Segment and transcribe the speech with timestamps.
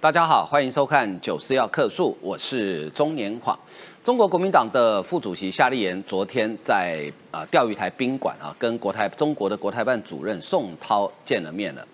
[0.00, 3.58] 大家好，欢迎收看《九四要客诉》，我是中年晃。
[4.04, 11.84] 中国国民党的副主席夏立言昨天在啊钓鱼台宾馆啊，跟国台中国的国台办主任宋涛见了面了。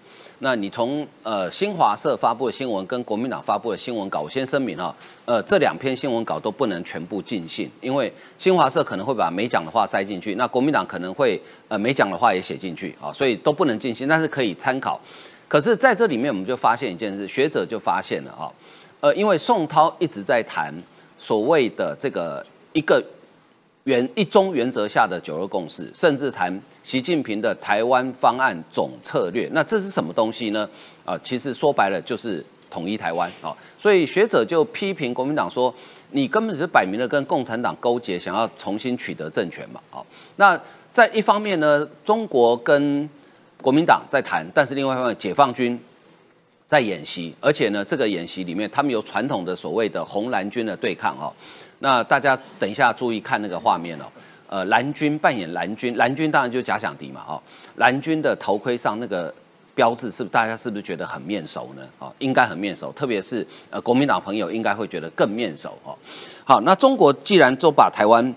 [0.41, 4.95] 那你从呃新华社发布的新闻跟国民党发布的新闻稿，我先声明啊，
[5.25, 15.01] 呃这两篇新闻稿都不能全部尽信，因为新华社可能会把没讲的话塞进去，那国民党可能会呃没讲的话也写进去啊，所以都不能尽信，但是可以参考。
[15.55, 18.53] 可是在这里面，我们就发现一件事，学者就发现了哈，
[18.99, 20.75] 呃，因为宋涛一直在谈
[21.17, 23.01] 所谓的这个一个
[23.85, 30.69] 原一中原则下的九二共识，甚至谈习近平的台湾方案总策略，那这是什么东西呢？
[31.05, 35.73] 啊，其实说白了就是统一台湾啊，所以学者就批评国民党说，
[36.11, 40.03] 你根本是摆明了跟共产党勾结，想要重新取得政权嘛，啊，
[40.35, 40.61] 那
[40.93, 43.09] 在一方面呢，中国跟
[43.65, 45.81] 国民党在谈，但是另外一方面，解放军
[46.67, 51.33] 在演习，而且呢，这个演习里面，他们有传统的所谓的红蓝军的对抗哦。
[51.79, 54.05] 那大家等一下注意看那个画面哦。
[54.51, 57.41] 呃，蓝军扮演蓝军，蓝军当然就假想敌嘛哦。
[57.77, 59.35] 蓝军的头盔上那个
[59.75, 61.83] 标志，是不是大家是不是觉得很面熟呢？
[61.99, 65.97] 哦，应该很面熟，特别是呃国民党朋友应该会觉得更面熟哦。
[66.45, 68.35] 好，那中国既然都把台湾。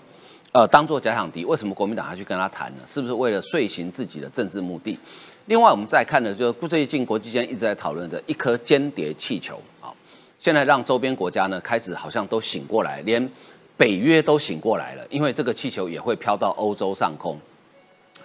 [0.58, 2.82] 呃，当做假想敌，为什么国民党还去跟他谈呢？
[2.84, 4.98] 是不是为了遂行自己的政治目的？
[5.46, 9.94] 另外，我们再看的就是最近国际间一直在讨论的一颗间谍气球啊，
[10.40, 13.30] 现在让周边国家呢开始好像都醒过来，连
[13.76, 17.38] 北约都醒过来了，因为这个气球也会飘到欧洲上空，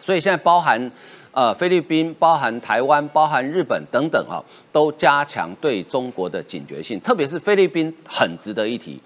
[0.02, 0.92] 所以现在包含
[1.34, 9.00] 呃菲律宾、包含台湾、包含日本等等啊，都加强对中国的警觉性，特别是菲律宾很值得一提。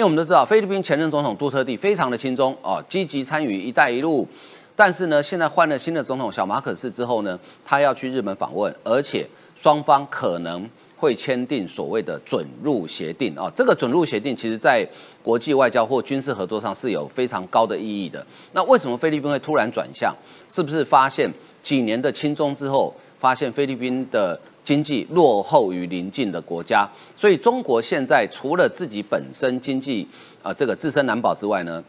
[0.00, 4.26] 因为我们都知道，菲律宾前任总统杜特地非常的轻松哦，积极参与“一带一路”，
[4.74, 13.52] 但是呢，现在换了新的总统小马可斯之后呢，他要去日本访问，而且双方可能会签订所谓的准入协定啊。
[13.54, 14.88] 这个准入协定其实在
[15.22, 18.26] 国际外交或军事合作上是有非常高的意义的。
[18.52, 20.16] 那为什么菲律宾会突然转向？
[20.48, 21.30] 是不是发现
[21.62, 24.40] 几年的轻中之后，发现菲律宾的？
[24.62, 30.06] 经济落后于邻近的国家，所以中国现在除了自己本身经济
[30.42, 31.82] 啊这个自身难保之外呢，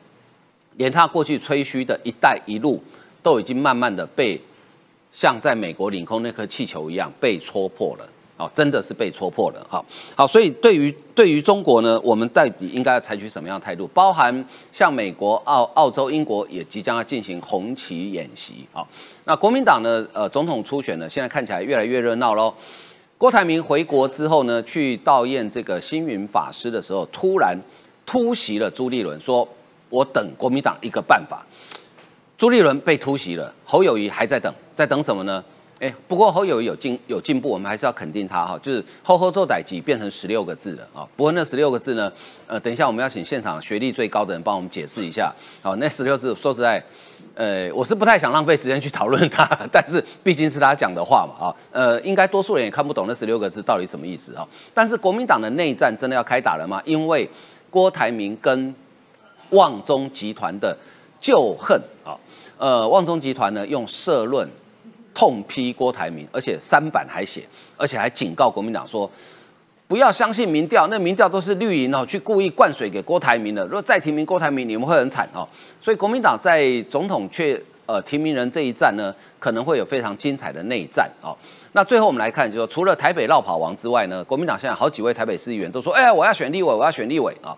[0.77, 2.81] 连他过去吹嘘的一带一路
[3.21, 4.39] 都已经慢慢的被
[5.11, 8.07] 像在美国领空那颗气球一样被戳破了。
[8.41, 9.85] 哦，真的是被戳破了，好，
[10.15, 13.85] 好，所以对于对于中国呢，我们到底应该要采取什么样的态度？
[13.93, 14.33] 包含
[14.71, 18.83] 像美国、澳、澳洲、英国也即将要进行红旗演习，啊，
[19.25, 22.51] 那国民党呢，呃，总统初选呢，现在看起来越来越热闹喽。
[23.17, 27.55] 郭台铭回国之后呢，去悼唁这个星云法师的时候，突然
[28.03, 29.47] 突袭了朱立伦，说
[29.89, 31.45] 我等国民党一个办法。
[32.35, 35.43] 朱立伦被突袭了，侯友谊还在等，在等什么呢？
[35.81, 38.55] 哎，不过侯友谊有进有进步，我们还是要肯定他哈。
[38.61, 41.01] 就是“后后做歹机”变成十六个字了啊。
[41.17, 42.11] 不过那十六个字呢，
[42.45, 45.33] 呃，等一下我们要请现场学历最高的人帮我们解释一下。
[45.63, 46.83] 好，那十六字说实在，
[47.33, 49.43] 呃，我是不太想浪费时间去讨论它，
[49.73, 51.55] 但是毕竟是他讲的话嘛啊。
[51.71, 54.47] 呃，应该多数人也看不懂那十六个字到底什么意思啊。
[54.75, 56.79] 但是国民党的内战真的要开打了吗？
[56.85, 57.27] 因为
[57.71, 58.71] 郭台铭跟
[59.49, 60.77] 旺中集团的
[61.19, 62.13] 旧恨啊，
[62.59, 64.47] 呃，旺中集团呢用社论。
[65.13, 67.43] 痛批郭台铭，而且三版还写，
[67.77, 69.09] 而且还警告国民党说，
[69.87, 73.63] 不要相信民调，那民调都是绿营哦，去故意灌水给郭台铭的。
[73.65, 75.47] 如果再提名郭台铭，你们会很惨哦。
[75.79, 81.35] 所以国民党在总统却呃提名人这一战呢，可能会有非常精彩的内战哦。
[81.73, 87.55] 那最后我们来看，就说除了台北绕跑王之外呢，国民党现在好几位台北市议员都说，哎，我要选立委，我要选立委啊。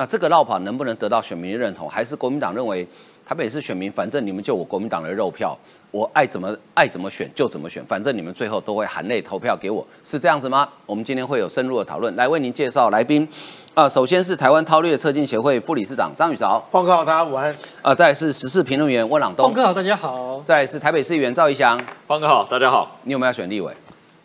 [0.00, 2.88] 那这个绕跑能不能得到选民的认同，还是国民党认为？
[3.28, 5.56] 台北市选民，反正你们就我国民党的肉票，
[5.90, 10.66] 我爱怎么爱怎么选就怎么选，反正你们最后都会含泪投票给我，是这样子吗？
[10.86, 13.28] 我们今天会有深入的讨论，来为您介绍来宾。
[13.74, 17.54] 啊，首先是台湾韬略策进协会副理事长张宇韶，方哥好，大家午安。
[17.82, 20.42] 啊，再来是时事评论员温朗东，方哥好，大家好。
[20.46, 22.96] 再来是台北市议员赵一翔，方哥好，大家好。
[23.02, 23.72] 你有没有要选立委？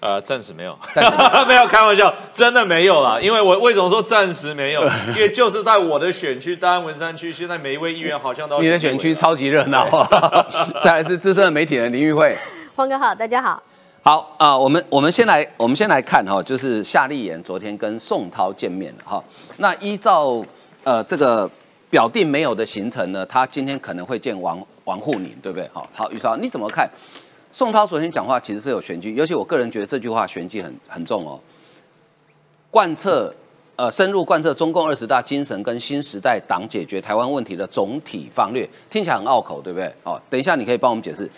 [0.05, 0.77] 呃，暂时没有，
[1.47, 3.19] 没有 开玩笑，真的没有啦。
[3.19, 4.83] 因为我为什么说暂时没有？
[5.09, 9.87] 因为就是在我的选区大安文山区，现在每一位议员好像都你的选区超级热闹。
[10.83, 12.37] 再来是资深的媒体人林玉慧，
[12.75, 13.59] 黄哥好，大家好。
[14.03, 19.23] 好啊，我们我们先来我们先来看哈，就是夏立言昨天跟宋涛见面了哈。
[19.57, 20.45] 那依照
[20.83, 21.49] 呃这个
[21.89, 25.67] 表定没有的行程呢，他今天可能会见王王沪宁，对不对？
[25.73, 26.87] 好，好，宇超你怎么看？
[27.55, 31.39] 宋涛昨天讲话其实是有玄机，尤其我个人觉得这句话玄机很很重哦。
[32.69, 33.33] 贯彻
[33.77, 39.89] 呃深入贯彻中共二十大精神跟新时代党解决台湾问题的总体方略，听起来很拗口，对不对？
[40.03, 41.31] 哦，等一下你可以帮我们解释，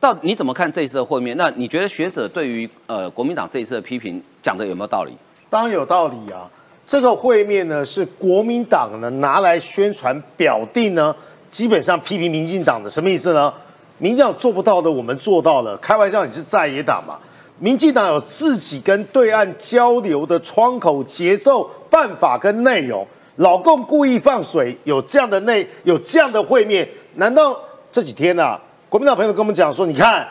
[0.00, 1.36] 到你怎么看这一次的会面？
[1.36, 5.12] 那你觉得学者对于呃国民党这一次的批评讲的有没有道理？
[5.50, 6.50] 当然有道理啊。
[6.86, 11.14] 这个会面呢，是国民党呢拿来宣传表定呢，
[11.50, 13.52] 基本上批评民进党的，什么意思呢？
[13.98, 15.76] 民进党做不到的，我们做到了。
[15.78, 17.18] 开玩笑，你是在野党嘛？
[17.58, 23.06] 民进党有自己跟对岸交流的窗口、节奏、办法跟内容。
[23.36, 27.58] 老共故意放水，有这样的内，有这样的会面，难道
[27.92, 28.60] 这几天啊？
[28.88, 30.26] 国民党朋友跟我们讲说，你看。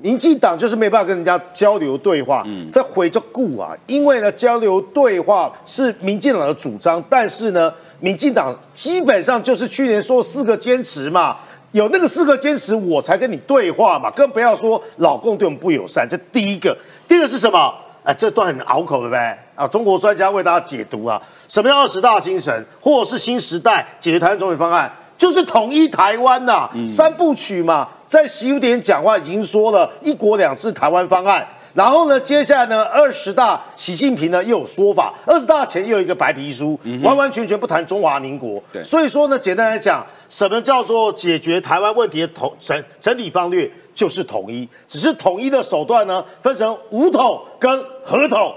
[0.00, 11.36] 民进党就是没办法跟人家交流对话，这回着顾啊，因为呢交流对话是民进党的主张，但是呢，民进党基本上就是去年说四个坚持嘛，
[11.72, 16.76] 有那个四个坚持我才跟你对话嘛，更不要说老公对我们不友善，这第一个，
[17.08, 17.74] 第二个是什么？
[18.04, 24.90] 哎，这段很拗口的呗啊，中国专家为大家解读啊，什么叫二十大精神，或者是新时代解决台湾总体方案？
[25.16, 38.62] 就是统一台湾呐，三部曲嘛，在习五点讲话已经说了一国两制台湾方案，然后呢，接下来呢，二十大习近平呢又有说法，二十大前又有一个白皮书，完完全全不谈中华民国。
[38.84, 48.54] 所以说呢，简单来讲，什么叫做解决台湾问题的统整整体方略，就是统一，只是统一的手段呢，分成武统跟合统。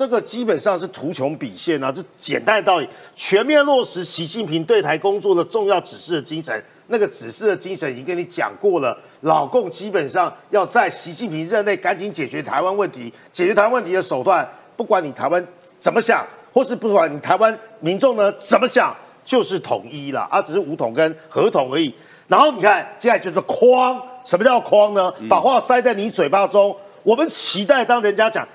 [0.00, 1.92] 这个基本上是图穷匕见啊！
[1.92, 6.64] 这简单的道理，全面落实习近平对台工作的重要指示的精神。
[6.86, 15.46] 那个指示的精神已经跟你讲过了，老共基本上要在习近平任内赶紧解决台湾问题，解决台湾问题的手段，不管你台湾
[15.78, 21.94] 怎么想，或是不管你台湾民众呢怎么想，就是统一了，啊只是武统跟合统而已。
[22.26, 25.12] 然后你看，接下来就是框，什么叫框呢？
[25.28, 26.74] 把话塞在你嘴巴中。
[27.02, 28.48] 我们期待当人家讲。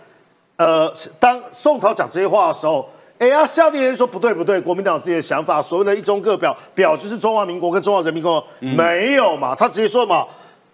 [0.58, 2.88] 呃，当宋涛讲这些话的时候，
[3.18, 10.26] 哎呀，下地人说不对不对，国民党有自己的想法，所谓的一中各表，表就是中华民国跟中华人民共和国没有嘛，他直接说嘛，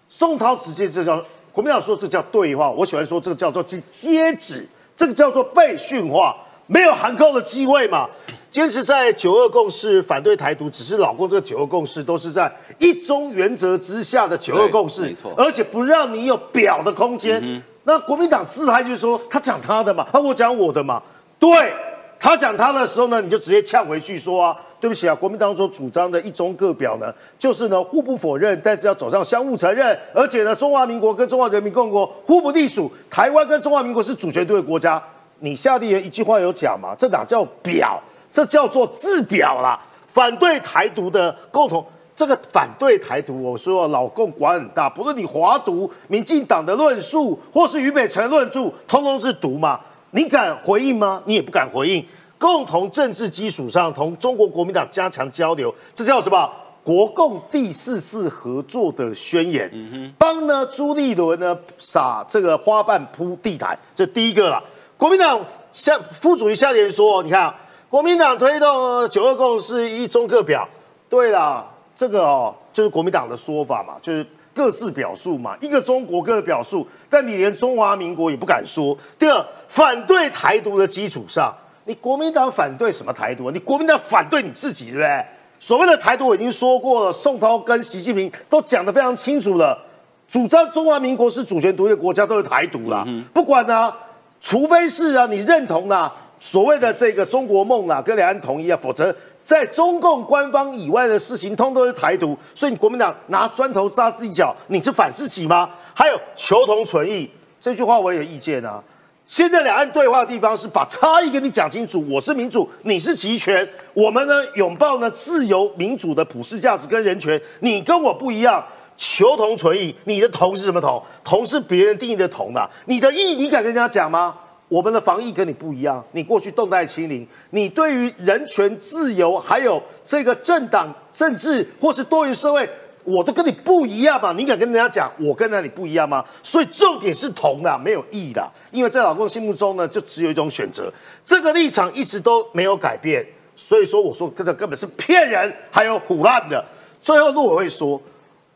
[0.08, 6.36] 宋涛直接这叫国民党说这叫对话，我喜欢说这个叫做接旨，这个叫做被训话，
[6.66, 8.08] 没有含扣的机会嘛，
[8.50, 17.62] 坚持在九二共识反对台独，只是老公这个九二共识都是在一中原则之下的九二共识，没错，而且不让你有表的空间。
[17.84, 21.02] 那国民党自嗨就是说，他讲他的嘛，他我讲我的嘛。
[21.38, 21.72] 对
[22.20, 35.02] 他讲他的时候呢，你就直接呛回去说啊，对不起啊，国民党所主张的一中各表呢，就是呢互不否认，但是要走上相互承认，而且呢，中华民国跟中华人民共和国互不隶属，台湾跟中华民国是主权独立国家。
[35.40, 36.94] 你下地人一句话有讲嘛？
[36.96, 38.00] 这哪叫表？
[38.30, 41.84] 这叫做自表啦，反对台独的共同。
[42.14, 49.80] 这个反对台独，我说老共管很大，不论你华独、民进党的论述，或是俞北辰论述，通通是毒嘛？
[50.10, 51.22] 你敢回应吗？
[51.24, 52.04] 你也不敢回应。
[52.38, 56.50] 共同政治基础上，同中国国民党加强交流，这叫什么？
[56.84, 59.70] 国共第四次合作的宣言。
[59.72, 64.62] 嗯哼，帮呢朱立伦呢撒这个花瓣铺地毯，这第一个了。
[64.96, 65.40] 国民党
[65.72, 67.54] 向副主席夏联说，你看，
[67.88, 70.68] 国民党推动九二共识一中各表，
[71.08, 71.71] 对了。
[71.94, 78.96] 这个哦，就是国民党的说法嘛，就是各自表述嘛，一个中国各自表述，但你连中华民国也不敢说。
[79.18, 81.54] 第二，反对台独的基础上，
[81.84, 83.50] 你国民党反对什么台独？
[83.50, 85.24] 你国民党反对你自己，对不对？
[85.58, 89.78] 所谓的台独我已经说过了，宋涛跟习近平都讲得非常清楚了，
[90.26, 93.94] 主张中华民国是主权独立国家都是台独啦，不管呢，
[94.40, 99.14] 除非是啊你认同啊所谓的这个中国梦啊，跟两岸统一啊，否则。
[99.44, 105.68] 在中共官方以外的事情，通都是台独，所以你国民党拿砖头扎自己脚，你是反自己吗？
[105.94, 107.28] 还有求同存异
[107.60, 108.82] 这句话，我也有意见啊。
[109.26, 118.62] 现在两岸对话的地方是把差异跟你讲清楚，我是民主，你是集权，我们呢拥抱呢自由民主的普世价值跟人权，你跟我不一样，
[118.96, 121.02] 求同存异，你的同是什么同？
[121.24, 124.34] 同是别人定义的同啊，你的异你敢跟人家讲吗？
[124.72, 132.66] 我们的防疫跟你不一样，你过去动态清零，你对于人权自由还有这个政党政治或是多元社会，
[133.04, 134.32] 我都跟你不一样嘛？
[134.32, 136.24] 你敢跟人家讲我跟那里不一样吗？
[136.42, 140.90] 所以重点是同的，没有异的，因为在老公心目中呢，就只有一种选择，
[141.22, 143.22] 这个立场一直都没有改变。
[143.54, 146.64] 所以说，我说这根本是骗人，还有唬烂的。
[147.02, 148.00] 最后，陆委会说。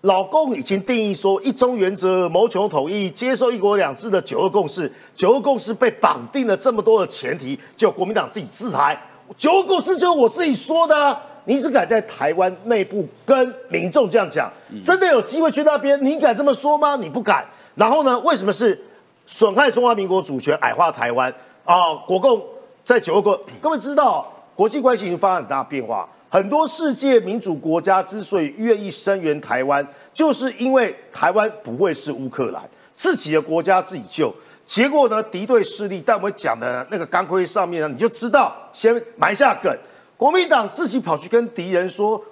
[0.02, 4.90] 老共已经定义说，一中原则谋求统一，接受一国两制的九二共识。
[5.14, 8.96] 九二共识被绑定了这么多的前提，就国民党自己自裁。
[9.36, 14.52] 九二共识就是我自己说的，你只敢在台湾内部跟民众这样讲，
[14.84, 15.98] 真的有机会去那边？
[16.04, 16.94] 你敢这么说吗？
[16.96, 17.44] 你不敢。
[17.74, 18.18] 然后呢？
[18.20, 18.80] 为什么是
[19.26, 21.34] 损害中华民国主权、矮化台湾
[21.64, 21.94] 啊？
[22.06, 22.40] 国共
[22.84, 26.08] 在九二共，各位知道，国际关系已经发生很大变化。
[26.36, 32.62] 很多世界民主国家之所以愿意声援台湾，就是因为台湾不会是乌克兰，
[32.92, 34.30] 自己的国家自己救。
[34.66, 39.74] 结果呢，敌对势力，但我们讲的那个钢盔上面呢，你就知道，先埋下梗，
[40.18, 42.22] 国民党自己跑去跟敌人说，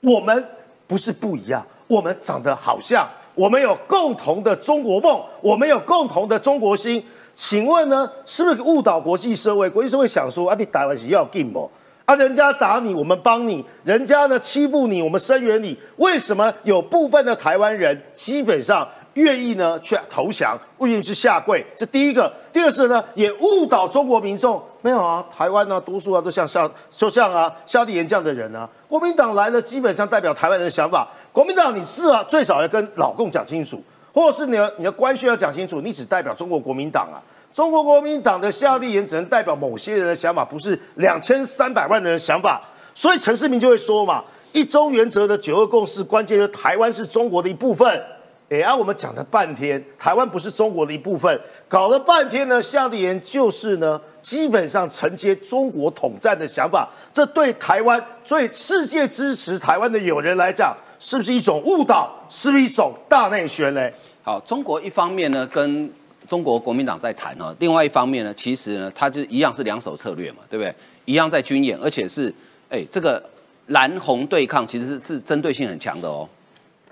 [0.00, 0.44] 我们
[0.88, 7.00] 不是不一样，我们长得好像，我们有共同的中国梦，我们有共同的中国心。
[7.36, 9.70] 请问呢，是不是误导国际社会？
[9.70, 11.70] 国际社会想说啊，你打完是要 game
[12.06, 15.76] 啊，人家打你，我们帮你；人家呢欺负你，我们声援你。
[15.96, 18.88] 为什么有部分的台湾人基本上？
[19.14, 22.30] 愿意呢去投降，愿意去下跪，这第一个。
[22.52, 24.62] 第二是呢，也误导中国民众。
[24.82, 28.68] 没有啊，台湾呢，多数啊都像像就像啊夏立言这样的人啊。
[28.86, 31.08] 国民党来了，基本上代表台湾人的想法。
[31.32, 33.82] 国民党，你是啊，最少要跟老共讲清楚，
[34.12, 37.16] 或者是你的你的关系要讲清楚，你只代表中国国民党啊。
[37.56, 42.60] 中国国民党的夏立言只能代表某些人的想法，不是两千三百万人的想法。
[42.92, 44.22] 所以陈世明就会说嘛，
[44.52, 47.88] 一中原则的九二共识，关键是台湾是中国的一部分。
[48.50, 57.98] 哎啊，我们讲了半天，台湾不是中国的一部分，搞了半天呢，夏立言就是呢，基本上承接中国统战的想法，这对台湾、
[58.28, 62.14] 对世界支持台湾的友人来讲，是不是一种误导？
[62.28, 63.90] 是不是一种大内宣呢？
[64.22, 65.90] 好，中国一方面呢，跟
[66.28, 70.74] 中国国民党在谈哦，另外一方面呢，其实呢，它就一样是两手策略嘛，对不对？
[71.04, 72.32] 一样在军演，而且是
[72.68, 73.22] 哎，这个
[73.68, 76.28] 蓝红对抗其实是是针对性很强的哦。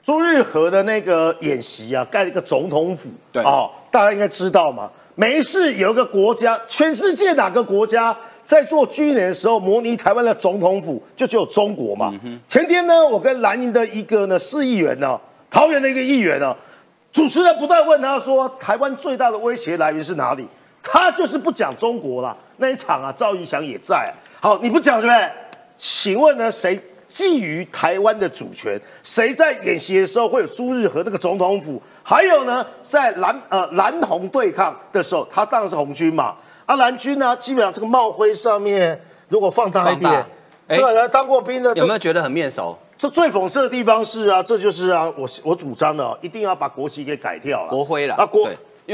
[0.04, 4.90] 朱日和的那个演习啊，盖了一个总统府，对哦，大家应该知道嘛。
[5.14, 8.14] 没事，有一个国家，全世界哪个国家
[8.44, 12.12] 在做军演的时候模拟台湾的总统府，就只有中国嘛。
[12.48, 16.54] 前天呢，我跟蓝营的一个呢市议员呢，桃园的一个议员呢，
[17.14, 20.47] 主持人不断问他说，台湾最大的威胁来源是哪里？
[20.83, 22.37] 他就是不讲中国啦。
[22.56, 24.12] 那一场啊，赵玉祥也在。
[24.40, 25.30] 好，你不讲是不是？
[25.78, 26.78] 请问呢，谁？
[27.09, 31.80] 觊觎台湾的主权，谁在演习的时候会有朱日和那个总统府？
[32.02, 36.35] 还有呢，在蓝呃蓝红对抗的时候，他当然是红军嘛。
[36.66, 40.26] 啊，蓝军呢，基本上这个帽徽上面如果放大一点，
[40.66, 42.76] 这个人当过兵的，有没有觉得很面熟？
[42.96, 48.48] 这最讽刺的地方是啊，这就是啊，我我主张的，一定要把国旗给改掉了，国徽了啊国。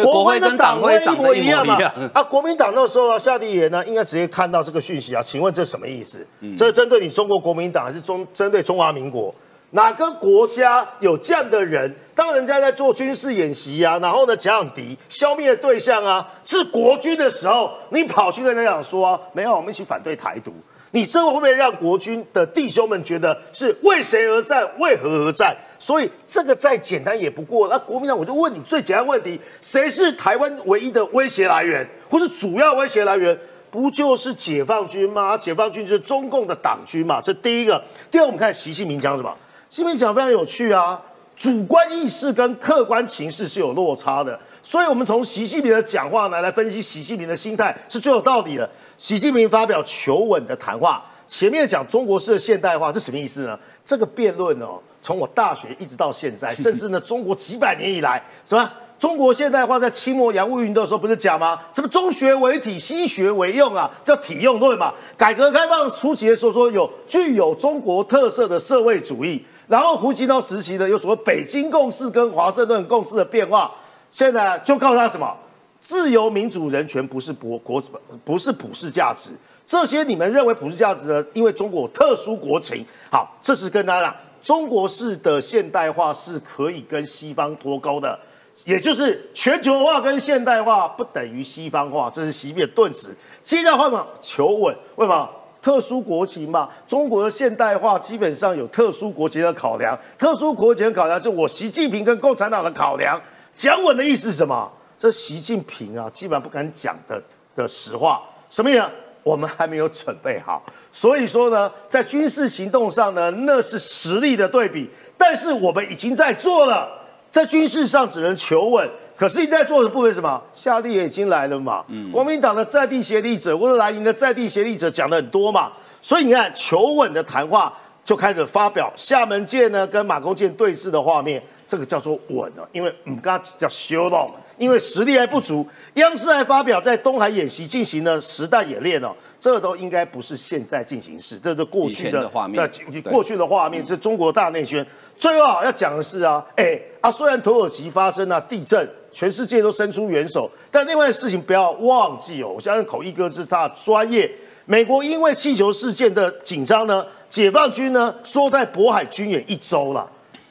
[0.05, 1.67] 国徽跟党徽一模一样
[2.15, 2.23] 啊！
[2.23, 5.21] 国民党那时候啊，夏立言呢，应该直接看到这个讯息啊。
[5.21, 6.25] 请问这什么意思？
[6.57, 9.35] 这是针对你中国国民党，还是中针对中华民国？
[9.71, 11.93] 哪个国家有这样的人？
[12.15, 20.53] 当人家在做军事演习啊，然后呢，讲敌消灭对象啊，是国军的时候，你跑去跟人家讲说，没有，我们一起反对台独。
[20.93, 24.69] 你这会不会让国军的弟兄们觉得是为谁而战？
[24.79, 25.57] 为何而战？
[25.79, 27.69] 所以这个再简单也不过。
[27.69, 33.39] 那国民党，我就问你最简单问题：谁是台湾唯一的威胁来源，或是主要威胁来源？
[33.71, 35.39] 不就是解放军吗？
[35.39, 37.21] 解放军就是中共的党军嘛。
[37.23, 37.81] 这第一个。
[38.11, 39.33] 第二，我们看习近平讲什么？
[39.69, 41.01] 习近平讲非常有趣啊，
[41.37, 44.37] 主观意识跟客观情势是有落差的。
[44.63, 48.69] 所以，我们从习近平的讲话呢来分析习近平的心态是最有道理的。
[49.01, 53.59] 习近平发表求稳的谈话，前面讲中国式的现代化，这什么意思呢？
[53.83, 61.59] 这个辩论哦，从我大学一直到现在， 甚至呢，中国几百年以来，什么中国现代化在清末洋务运动的时候不是讲吗？
[61.73, 64.93] 什么中学为体，西学为用啊，叫体用论嘛。
[65.17, 73.73] 改革开放初期的时候说有具有中国特色的社会主义，然后胡锦涛时期呢，有什么北京共识跟华盛顿共识的变化，
[74.11, 75.35] 现在就告诉他什么？
[75.81, 77.83] 自由、民主、人权不是国国
[78.25, 79.31] 不是普世价值，
[79.67, 81.25] 这些你们认为普世价值呢？
[81.33, 82.85] 因为中国特殊国情。
[83.11, 88.19] 好，这是跟大家讲，中国式的现代化是可以跟西方脱钩的，
[88.65, 93.17] 也就是全球化跟现代化不等于西方化，这是习近平顿词。
[93.43, 95.29] 接下来话嘛，求稳，为什么？
[95.63, 103.21] 特殊国情嘛，中国的现代化基本上有特殊国情的考量，特殊国情的考量是我习近平跟共产党的考量。
[103.57, 104.73] 讲稳的意思是什么？
[105.01, 107.19] 这习近平啊，基本上不敢讲的
[107.57, 108.85] 的实话，什么意思？
[109.23, 114.91] 我们还没有准备好，所以说呢，在军事行动上呢，那是实力的对比。
[115.17, 116.87] 但是我们已经在做了，
[117.31, 118.87] 在军事上只能求稳。
[119.17, 120.39] 可是你在做的部分什么？
[120.53, 121.83] 夏立也已经来了嘛。
[121.89, 122.13] 嗯。
[122.13, 125.73] 国民党的在地协力者，或者蓝营的在地协力者讲的很多嘛。
[126.03, 127.73] 所以你看，求稳的谈话
[128.05, 134.31] 就开始发表厦门舰呢跟马公舰对峙的画面，这个叫做稳啊，因为我们刚刚叫修动。
[134.61, 142.71] 因为实力还不足，央视还发表在东海演习进行了实弹演练哦，这都应该不是现在进行时，这是过去的画面。
[143.05, 144.87] 过去的画面是中国大内宣。
[145.17, 154.31] 最后要讲的是啊，哎啊，虽然土耳其发生了地震，全世界都伸出援手，但另外事情不要忘记哦，我相信口译哥是他的专业。
[154.67, 160.07] 美国因为气球事件的紧张呢，解放军呢缩在渤海军演一周了，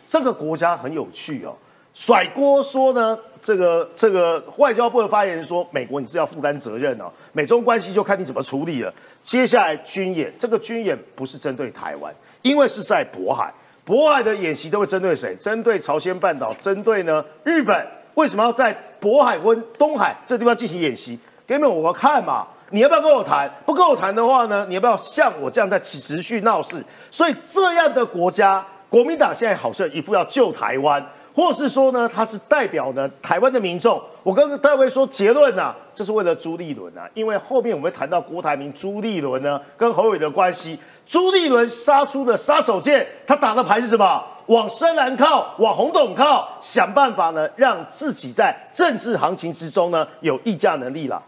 [0.07, 1.55] 这个国家很有趣哦。
[1.93, 8.93] 甩锅说呢，这个这个外交部的发言人说，美国你是要负担责任哦，美中关系就看你怎么处理了。
[9.21, 13.53] 接下来军演，这个军演不是针对台湾，因为是在渤海，
[13.85, 15.35] 渤海的演习都会针对谁？
[15.35, 17.87] 针对朝鲜半岛，针对呢日本。
[18.15, 21.17] 为什么要在渤海跟东海这地方进行演习？
[21.47, 23.49] 给你们我看嘛，你要不要跟我谈？
[23.65, 26.83] 不跟我谈的话呢，你要不要像我这样在持续闹事？
[27.09, 31.01] 所以这样的国家，国民党现在好像一副要救台湾。
[31.39, 34.01] 或是说呢，他是代表呢台湾的民众。
[34.23, 40.77] 我跟大卫说结论啊，这是为了朱立伦啊，因为后面我们会谈到郭台铭、朱立伦呢跟侯伟的关系。
[41.07, 44.21] 朱立伦杀出的杀手锏，他打的牌是什么？
[44.47, 51.23] 往深蓝靠，往红董靠，想办法呢，让自己在政治行情之中呢有议价能力了。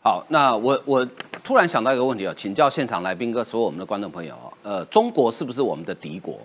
[0.00, 1.04] 好，那我我
[1.42, 6.38] 突然想到一个问题啊，请教现场来宾哥，所有我们的观众朋友啊，呃，中国是不是我们的敌国？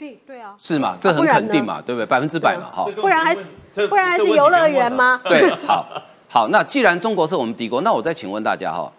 [0.00, 0.96] 对对啊，是嘛？
[0.98, 2.06] 这很肯定嘛，对不对？
[2.06, 2.90] 百分之百嘛，哈。
[2.96, 3.50] 不然还是
[3.86, 5.20] 不然还是游乐园吗？
[5.24, 5.86] 对，好，
[6.26, 6.48] 好。
[6.48, 8.90] 那既然中国是我们敌国，那我再请问大家哈，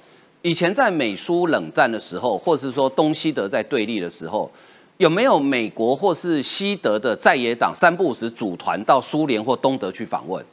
[0.43, 4.51] 以前在美苏冷战的时候，或是说东西德在对立的时候，
[4.97, 10.45] 有没有美国或是西德的在野党三不五时组团到苏联或东德去访问？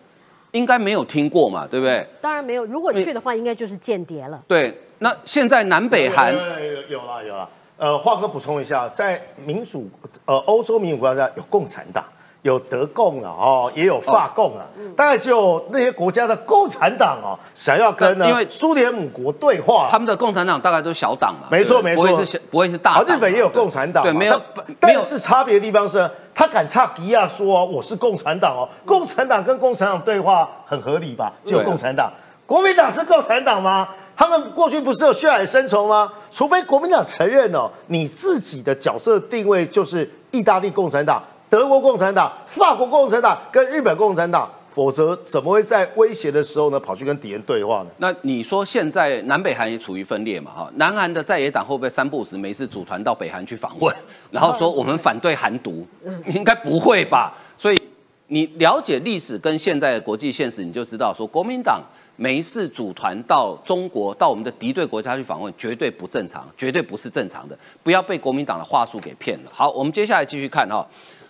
[0.52, 2.06] 应该没有听过嘛，对不对？
[2.22, 2.64] 当然没有。
[2.64, 4.42] 如果去的话，应该就是间谍了。
[4.48, 6.40] 对，那现在南北韩有
[6.88, 7.46] 有了有了。
[7.78, 9.88] 呃，华哥补充一下，在民主
[10.24, 12.04] 呃欧洲民主国家有共产党，
[12.42, 14.66] 有德共啊，哦，也有法共啊，
[14.96, 23.00] 大概就那些国家的共产党哦，想要跟呢，因为苏联母国对话，他们的共产党大概都是小党嘛，没错没错，不会是小不会是大。
[23.02, 24.40] 日本也有共产党，对，没有，
[24.80, 31.32] 但是差别的地方是，他敢差迪亚说我是共产党哦，共产党跟共产党对话很合理吧？
[31.44, 32.12] 就共产党，
[32.44, 33.88] 国民党是共产党吗？
[34.18, 36.12] 他们过去不是有血海深仇吗？
[36.28, 47.90] 除非国民党承认哦，你自己的角色定位就是意大利共产党、德国共产党、法国共产党跟日本共产党，否则怎么会在威胁的时候呢跑去跟敌人对话呢？
[47.98, 50.50] 那你说现在南北韩也处于分裂嘛？
[50.50, 53.94] 哈，南韩的在野党会不会三不五时没事组团到北韩去访问，
[54.32, 55.86] 然后说我们反对韩独？
[56.26, 57.32] 应该不会吧？
[57.56, 57.80] 所以
[58.26, 61.80] 你了解历史跟现在的国际现实，你就知道说国民党。
[62.20, 67.56] 没事组团到中国，到我们的敌对国家去访问，绝对不正常，绝对不是正常的。
[67.84, 69.50] 不要被国民党的话术给骗了。
[69.54, 70.84] 好，我们接下来继续看哈。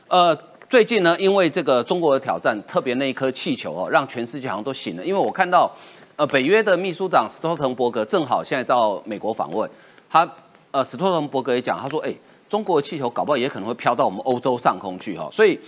[0.09, 0.35] 呃，
[0.67, 5.05] 最近呢，因为这个中国的挑战，特别那一颗气球哦，让全世界好像都醒了。
[5.05, 5.71] 因为我看到，
[6.17, 9.71] 呃，北约的秘书长斯托滕伯格正好现在到美国访问，
[10.09, 10.27] 他
[10.71, 12.15] 呃，斯托滕伯格也讲，他说，哎，
[12.49, 15.29] 中国的气球搞不好也可能会飘到我们欧洲上空去哈。
[15.31, 15.61] 所以，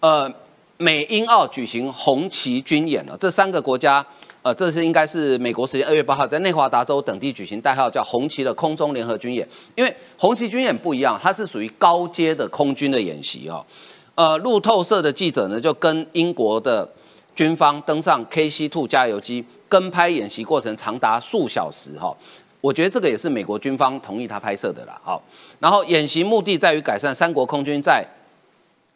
[0.00, 0.28] 呃，
[0.76, 4.04] 美英澳举行红旗军演了，这三个国家。
[4.46, 9.44] 呃，这是应该是美国时间二月八号在内华达州等地举行，代号叫红旗的空中联合军演。
[9.74, 13.66] 因为红旗军演不一样，它是属于高阶的空军的演习哦。
[14.14, 16.88] 呃，路透社的记者呢就跟英国的
[17.34, 22.16] 军方登上 KC Two 加油机跟拍演习过程长达数小时哈。
[22.60, 24.96] 我觉得这个也是美国军方同意他拍摄的啦。
[25.02, 25.20] 好，
[25.58, 28.06] 然后演习目的在于改善三国空军在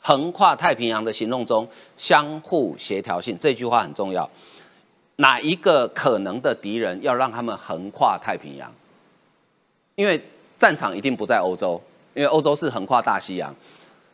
[0.00, 4.30] 横跨太平洋的行动中相互协调性，这句话很重要。
[5.20, 8.72] 哪一个可能的敌人要让他们横跨太平洋？
[9.94, 10.18] 因为
[10.58, 11.80] 战场一定不在欧洲，
[12.14, 13.54] 因为欧洲是横跨大西洋。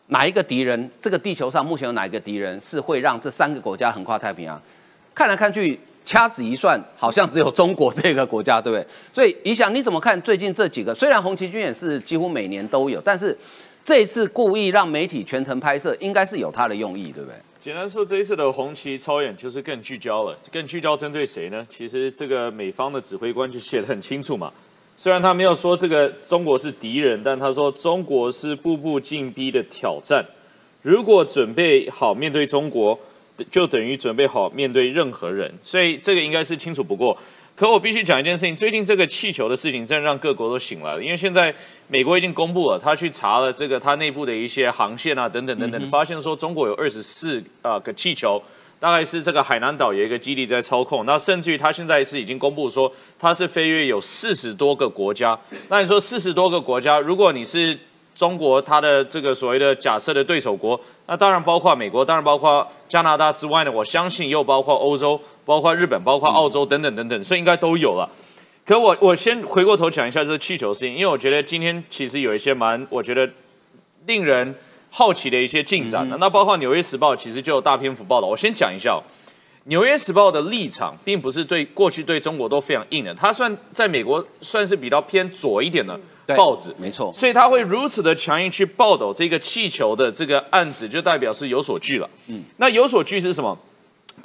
[0.08, 0.90] 哪一个敌人？
[1.00, 4.60] 这个地球上目前有哪一个敌人是会让这三个国家横跨太平洋？
[5.14, 8.86] 看来看去，掐指一算，好像只有中国这个国家，对不对？
[9.12, 10.92] 所以，你想你怎么看最近这几个？
[10.92, 13.36] 虽然红旗军演是几乎每年都有，但是
[13.84, 17.36] 这次故意让媒体全程拍摄，应该是有它的用意，对不对？
[17.66, 21.66] 简单说，这一次的红旗操演就是更聚焦了，更聚焦针对谁呢？
[21.68, 24.52] 其实这个美方的指挥官就写得很清楚嘛。
[24.96, 30.24] 虽然他没有说这个中国是敌人，但他说中国是步步进逼的挑战。
[30.82, 32.96] 如果准备好面对中国，
[33.50, 35.52] 就等于准备好面对任何人。
[35.60, 37.18] 所以这个应该是清楚不过。
[37.56, 41.52] 可我必须讲一件事情，最近这个气球的事情真的让各国都醒来了，因为现在
[41.88, 48.38] 美国已经公布了，他去查了这个他内部的一些航线啊，等等等等，发现说中国有二十四啊个气球，
[48.78, 55.38] 大概是这个海南岛有一个基地在操控，那甚至于他现在是已经公布说他是飞越有四十多个国家，
[55.70, 57.78] 那你说四十多个国家，如果你是
[58.14, 65.18] 中国他的这个所谓的假设的对手国，那当然包括美国，当然包括加拿大之外呢，我相信又包括欧洲。
[65.46, 68.06] 包括日本、包括澳洲等等等等，所以应该都有了。
[68.66, 73.30] 可我我先回过头讲一下这个气球事情，因为我觉得今天其实有一些蛮我觉得
[74.06, 74.52] 令人
[74.90, 76.16] 好奇的一些进展的。
[76.16, 78.26] 那包括《纽约时报》其实就有大篇幅报道。
[78.26, 78.90] 我先讲一下，
[79.64, 85.96] 《纽约时报》的立场并不是对过去对中国都非常硬的，它算在美国算是比较偏左一点的
[86.36, 87.12] 报纸，没错。
[87.12, 92.10] 所以它会如此的强硬去报道这个气球的这个案子，就代表是有所据了。
[92.26, 93.56] 嗯，那有所据是什么？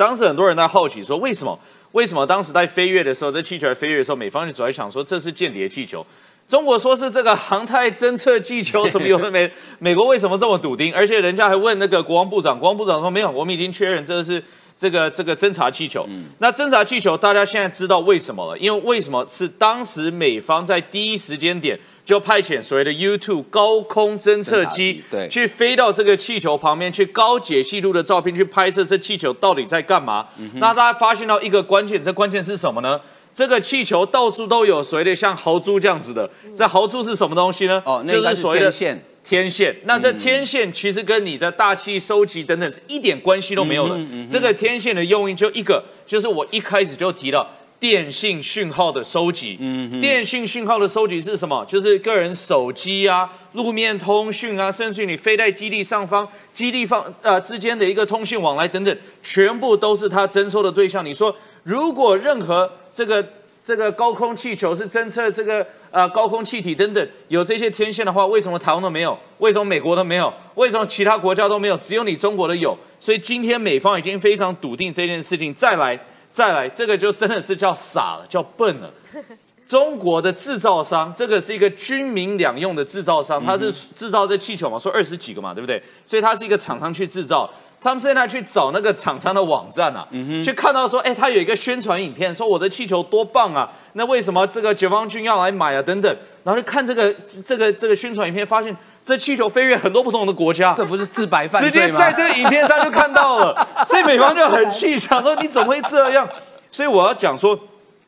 [0.01, 1.59] 当时很多人在好奇说，为什么？
[1.91, 6.03] 为什么当时在飞跃的时候，这气球在飞跃的时候，美方就主要想说这是间谍气球？
[6.47, 9.51] 中国说是这个航太侦测气球，什么有的没？
[9.77, 10.91] 美国为什么这么笃定？
[10.91, 14.43] 而且人家还问那个国防部长，国防部长说没有，我们已经确认这个是
[14.75, 16.07] 这个这个侦察气球。
[16.39, 18.57] 那侦察气球大家现在知道为什么了？
[18.57, 21.79] 因为为什么是当时美方在第一时间点。
[22.03, 30.27] 就派遣所谓的 U2 高空侦测机，对，去飞到这个气球旁边，去高解析度的照片去拍摄这气球到底在干嘛。
[30.55, 32.99] 那大家发现到一个关键，这关键是什么呢？
[33.33, 37.81] 这个气球到处都有所谓的像豪猪这样子的，这豪猪是什么东西呢？
[37.85, 39.05] 哦，那就是所谓的天线。
[39.23, 39.75] 天线。
[39.85, 43.97] 那这天线其实跟你的大气收集等等是一点关系都没有的。
[44.27, 47.47] 这个天线的用意就一个，就是我一开始就提到。
[47.81, 51.65] 电信讯号的收集，嗯，电信讯号的收集是什么？
[51.67, 61.03] 就是个人手机啊、路面通讯啊，甚至你飞在基地上方、基地方呃之间的一个通讯往来等等，全部都是它征收的对象。
[61.03, 63.27] 你说，如果任何这个
[63.65, 69.17] 这个高空气球是侦测这个呃高空气体等等有这些天线的话，为什么台湾都没有？
[69.39, 70.31] 为什么美国都没有？
[70.53, 71.75] 为什么其他国家都没有？
[71.77, 72.77] 只有你中国的有？
[72.99, 75.99] 所以今天美方已经非常笃定这件事情，再来。
[76.31, 78.91] 再来，这个就真的是叫傻了，叫笨了。
[79.65, 85.81] 中国的制造商，这个是一个军民两用的制造商，它是制造这气球嘛，说二十几个嘛，对不对？
[86.05, 87.49] 所以它是一个厂商去制造。
[87.79, 90.07] 他们现在去找那个厂商的网站啊，
[90.43, 95.81] 去看到说，哎，他有一个宣传影片，说我的气球多棒啊，那为什么这个解放军要来买啊？
[95.81, 97.11] 等等，然后就看这个
[97.43, 106.27] 这个这个宣传影片，发现这气球飞越很多不同的国家，这不是自白犯罪直接在这个影片上就看到了， 所以美方就很气，想说你怎么会这样？
[106.69, 107.59] 所以我要讲说，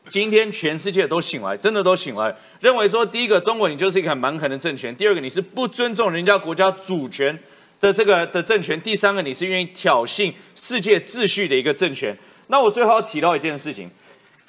[0.08, 7.38] 今天全世界都醒来，真的都醒来，认为说，第一个中国你就是一个很蛮横的政权，第二个你是不尊重人家国家主权。
[7.80, 12.16] 的这个的政权，第三个你是愿意挑衅世界秩序的一个政权。
[12.46, 13.90] 那我最后要提到一件事情，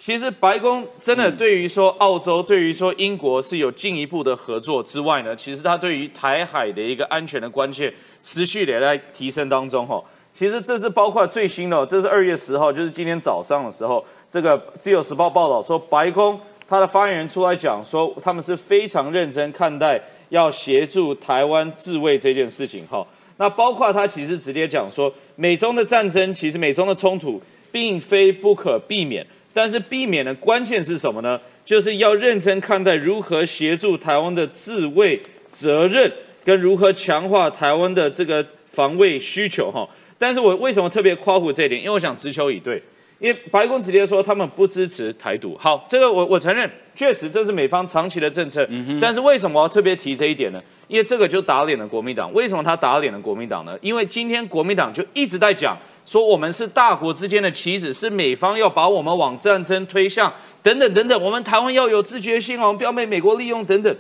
[0.06, 7.92] 其实白宫真的对于说澳洲，对于说英国是有进一步的合作之外呢，其实它对于台海的一个安全的关切
[8.22, 10.00] 持续的在提升当中哈。
[10.32, 23.04] 其实这是包括最新的，这是二月十号，就是今天早上的时候，这个自由时报报道说，白宫他的发言人出来讲说，他们是非常认真看待要协助台湾自卫这件事情哈。
[23.38, 27.42] 那包括他其实直接讲说，美中的战争其实美中的冲突
[27.72, 31.40] 并非不可避免，但是避免的关键是什么呢？
[31.64, 35.18] 就是要认真看待如何协助台湾的自卫
[35.50, 36.12] 责任，
[36.44, 39.88] 跟如何强化台湾的这个防卫需求哈。
[40.18, 41.80] 但是我为什么特别夸胡这一点？
[41.80, 42.84] 因为我想直球以对。
[43.18, 48.68] 因为白宫直接说他们不支持台独，好，这个我我承认，确实这是美方长期的政策。
[49.00, 50.62] 但是为什么要特别提这一点呢？
[50.90, 52.32] 因为这个就打脸了国民党。
[52.34, 53.80] 为什么他打脸了国民党呢？
[53.82, 61.22] 因为今天国民党就一直在讲说我们是大国之间的棋子，是美方要把我们往战争推向，等等等等。
[61.22, 63.96] 我们台湾要有自觉性哦，不要被美国利用等等。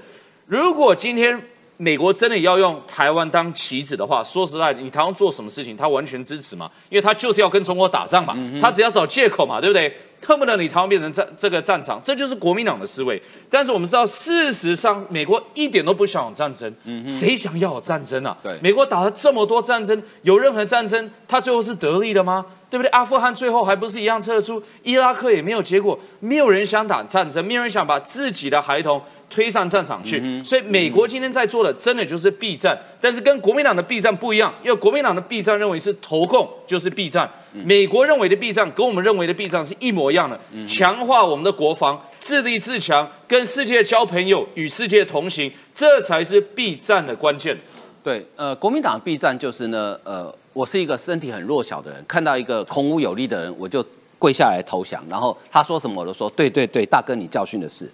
[0.45, 1.41] 如果今天
[1.77, 9.93] 美国真的要用台湾当棋子的话，说实在，你台湾做什么事情，他完全支持嘛，因为他就是要跟中国打仗嘛，他只要找借口嘛，对不对？
[10.25, 13.21] 恨不得你台湾变成战这个战场，这就是国民党的思维。
[13.47, 16.73] 但是我们知道，事实上，美国一点都不想有战争，
[17.05, 18.35] 谁想要有战争啊？
[18.41, 22.43] 对，美国打了这么多战争，有任何战争，他最后是得利的吗？
[22.71, 22.89] 对不对？
[22.89, 28.99] 阿富汗最后还不是一样撤出，伊拉克也没有结果，没有人想打战争，没有人想把自己的孩童。
[29.29, 47.57] 推上战场去，所以美国今天在做的真的就是避战，但是跟国民党的避战不一样，因为国民党的避战认为是投共就是避战，美国认为的避战跟我们认为的避战是一模一样的，强化我们的国防，自立自强，跟世界交朋友，与世界同行，这才是避战的关键。
[48.03, 53.83] 对，呃，国民党避战就是呢，呃，我是一个身体很弱小的人，看到一个孔武有力的人，我就
[54.19, 57.89] 跪下来投降，然后他说什么我都说对对对，大哥你教训的是。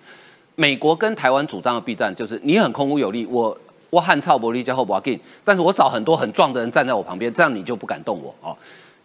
[0.61, 3.57] 美国跟台湾主张的避战，就是你很空无有力，我
[3.89, 8.55] 我汉操伯利加后不要紧，但是我找很多很壮的人站在我旁边，这样你就不敢动我哦。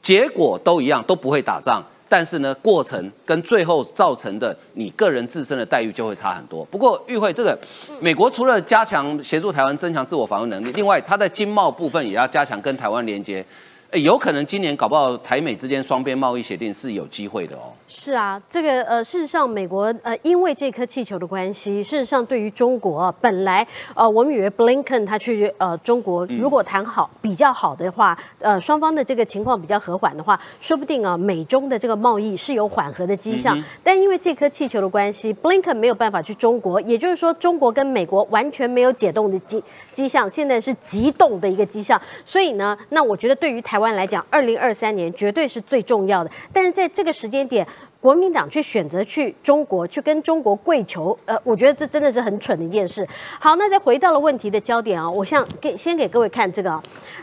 [0.02, 6.62] 结果都一样，都不会打仗，但是呢，过程跟最后造成的你个人自身的待遇就会差很多。
[6.66, 7.58] 不过玉慧，这个
[8.00, 13.42] 美国除了加强协助台湾增强自我防卫能力，另外它在经贸部分也要加强跟台湾连接。
[13.96, 17.72] 哎，有可能今年搞不好台美之间双边贸易协定是有机会的哦。
[17.88, 33.58] 是啊，这个呃，事实上，美国呃，因为这颗气球的关系，事实上对于中国本来呃，我们以为 Blinken 他去呃中国，如果谈好比较好的话，呃，双方的这个情况比较和缓的话，说不定啊，美中的这个贸易是有缓和的迹象。
[33.82, 41.98] 但因为这颗气球的关系，Blinken 没有办法去中国，也就是说，中国跟美国完全没有解冻的迹迹象，现在是急冻的一个迹象。
[42.26, 43.85] 所以呢，那我觉得对于台湾。
[43.86, 46.30] 湾来讲，二零二三年绝对是最重要的。
[46.52, 47.64] 但是在这个时间点，
[48.00, 53.06] 国民党却选择去中国去跟中国跪求，呃，我觉得这真的是很蠢的一件事。
[53.38, 56.82] 好，那再回到了问题的焦点啊，我想给先给各位看这个啊，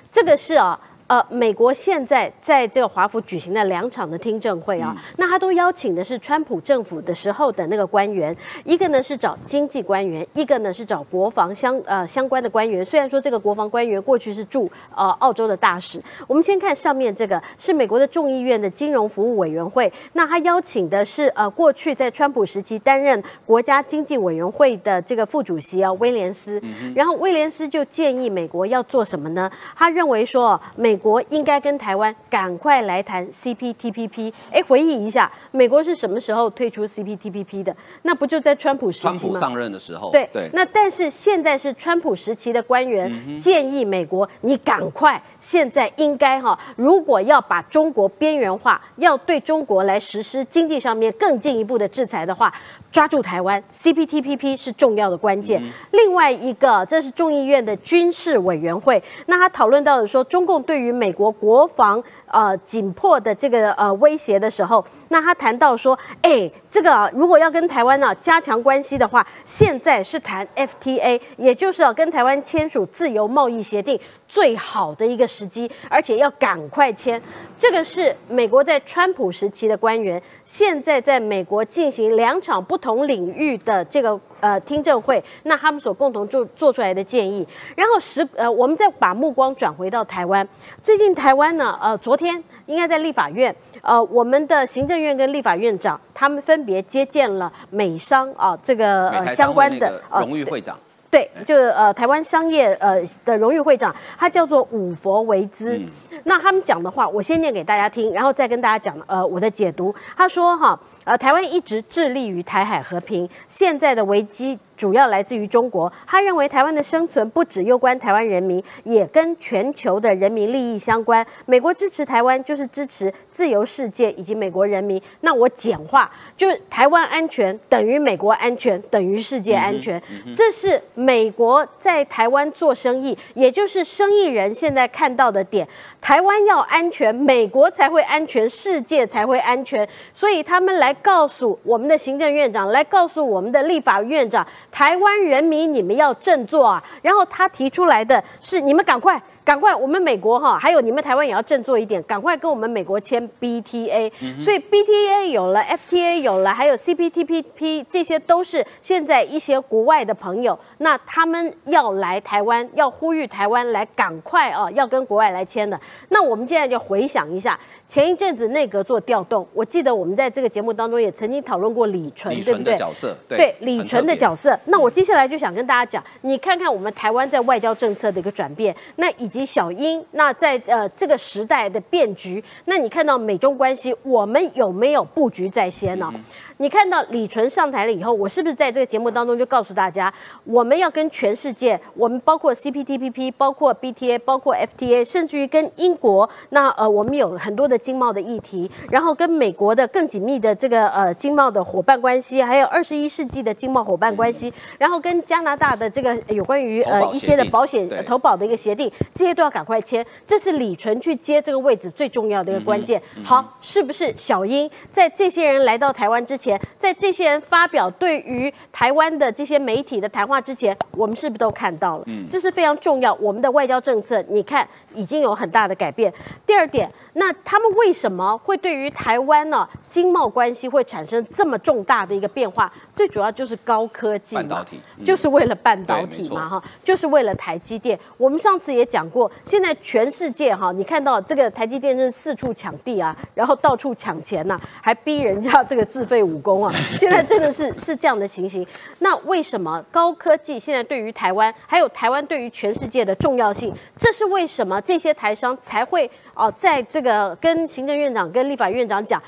[0.10, 0.80] 这个是啊。
[1.08, 12.84] 呃，美国现在在这个华府举行的两场的听证会啊，那他都邀请的是川普政府的时候的那个官员，一个呢是找经济官员，一个呢是找国防相呃相关的官员。
[12.84, 26.62] 虽然说这个国防官员过去是驻呃澳洲的大使，我们先看上面这个是美国的众议院的金融服务委员会，那他邀请的是呃过去在川普时期担任国家经济委员会的这个副主席啊威廉斯，
[26.96, 29.52] 然后威廉斯就建议美国要做什么呢？
[29.76, 34.32] 他认为说美美国应该跟台湾赶快来谈 CPTPP。
[34.51, 37.75] 哎，回忆一下，美国是什么时候退出 CPTPP 的？
[38.03, 39.13] 那不就在川普时期吗？
[39.15, 40.12] 川普上任的时候。
[40.12, 40.51] 对对。
[40.53, 52.51] 那但是现在是川普时期的官员建议美国，你赶快，现在应该哈，如果要把中国边缘化，要对中国来实施经济上面更进一步的制裁的话。
[52.93, 55.60] 抓住台湾，CPTPP 是重要的关键。
[55.89, 62.01] 另外一个，这是众议院的军事委员会，那他讨论到的说，中共对于美国国防
[62.34, 73.98] 呃紧迫的这个呃威胁的时候，那他谈到说，哎，这个如果要跟台湾呢加强关系的话，现在是谈 FTA，也就是要跟台湾签署自由贸易协定。
[74.26, 77.22] 最好的一个时机，而且要赶快签。
[77.56, 87.47] 这个是美国在川普时期的官员，现在在美国进行两场不同领域的这个呃听证会，那他们所共同做做出来的建议。
[87.75, 90.47] 然后十呃，我们再把目光转回到台湾。
[90.84, 100.77] 最近台湾呢，呃，昨天应该在立法院，呃，我们的行政院跟立法院长他们分别接见了美商啊这个呃相关的荣誉会长。
[101.10, 105.79] 对，就是呃，台湾商业呃的荣誉会长，他叫做五佛维兹。
[106.26, 109.93] 那他们讲的话，我先念给大家听，然后再跟大家讲呃我的解读。
[110.15, 114.58] 他说哈，呃，台湾一直致力于台海和平，现在的危机。
[114.76, 115.89] 主要来自于中国。
[116.06, 121.26] 他认为台湾的生存不只攸关台湾人民，也跟全球的人民利益相关。
[121.45, 125.02] 美国支持台湾，就是支持自由世界以及美国人民。
[125.21, 130.02] 那我简化，就是台湾安全等于美国安全等于世界安全。
[130.36, 135.65] 这是美国在台湾做生意，也就是生意人现在看到的点。
[136.04, 139.88] 台湾要安全，美国才会安全，世界才会安全。
[140.13, 144.46] 所以他们来告诉我们的行政院长，来告诉我们的立法院长。
[144.70, 146.84] 台湾人民，你们要振作啊！
[147.02, 149.24] 然后他提出来的是，你们赶快。
[149.45, 154.12] 赶快，我们美国哈，还有你们台湾也要振作一点，赶快跟我们美国签 BTA。
[154.41, 165.79] 所以 BTA 有了，FTA 有了，还有 CPTPP，这些都是现在一些国外的朋友，那他们要来台湾，要呼吁台湾来赶快啊，要跟国外来签的。
[166.10, 167.60] 那我们现在就回想一下，
[167.93, 172.75] 前一阵子内阁做调动，我记得我们在这个节目当中也曾经讨论过李纯，对不对？
[172.75, 174.60] 角色对李纯的角色。
[174.65, 186.12] 那我接下来就想跟大家讲，你看看我们台湾在外交政策的一个转变，那以及小英，那在呃这个时代的变局，那你看到美中关系，我们有没有布局在先呢？
[186.58, 190.13] 你看到李纯上台了以后，我是不是在这个节目当中就告诉大家，
[190.44, 213.02] 我们要跟全世界，我们包括 CPTPP，包括 BTA，包括 FTA，甚至于跟英国，那呃我们有很多的经贸的议题，然后跟美国的更紧密的这个呃经贸的伙伴关系，还有二十一世纪的经贸伙伴关系，然后跟加拿大的这个有关于呃一些的保险投保的一个协定，这些都要赶快签，这是李纯去接这个位置最重要的一个关键。
[213.24, 216.42] 好，是不是小英在这些人来到台湾之前？
[216.43, 222.03] 前，在这些人发表对于台湾的这些媒体的谈话之前，我们是不是都看到了？
[222.08, 223.13] 嗯，这是非常重要。
[223.15, 226.12] 我们的外交政策，你看已经有很大的改变。
[226.45, 232.71] 第二点，那他们为什么会对于台湾呢经贸关系会产生这么重大的一个变化？
[232.95, 234.65] 最主要就是高科技嘛，
[235.03, 237.99] 就是为了半导体嘛，哈，就是为了台积电。
[238.17, 246.23] 我们上次也讲过，现在全世界哈，你看到这个台积电是四处抢地啊，然后到处抢钱呐，还逼人家这个自费。
[246.23, 246.71] 武功啊！
[246.97, 248.65] 现在真的是是这样的情形。
[248.99, 253.73] 那为什么高科技现在对于台湾，还有台湾对于全世界的重要性？
[253.99, 259.22] 这是为什么这些台商才会哦，在这个跟行政院长、跟立法院长讲，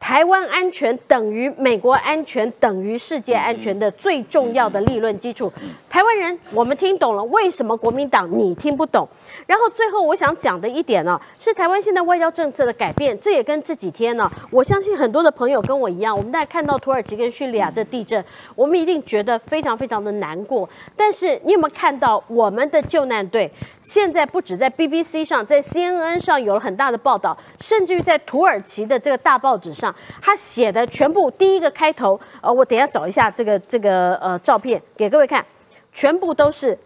[0.00, 5.52] 台湾安全等于美国安全等于世界安全的最重要的立论基础。
[5.90, 9.06] 台湾人，我们听懂了，为什么国民党你听不懂？
[9.46, 18.24] 然后最后我想讲的一点呢，是台湾现在外交政策的改变，这也跟这几天呢，我相信很多的朋友跟我一样，我们大家看到土耳其跟叙利亚这地震，
[18.56, 20.68] 我们一定觉得非常非常的难过。
[20.96, 23.48] 但是你有没有看到我们的救难队
[23.82, 29.89] 现在不止在 BBC 上，在 CNN 上有了很大的报道，甚至于在土耳其的这个大报纸上，
[30.20, 35.44] 他写的全部第一个开头，呃，我等一下找一下这个这个呃照片给各位看，
[35.92, 36.78] 全部都是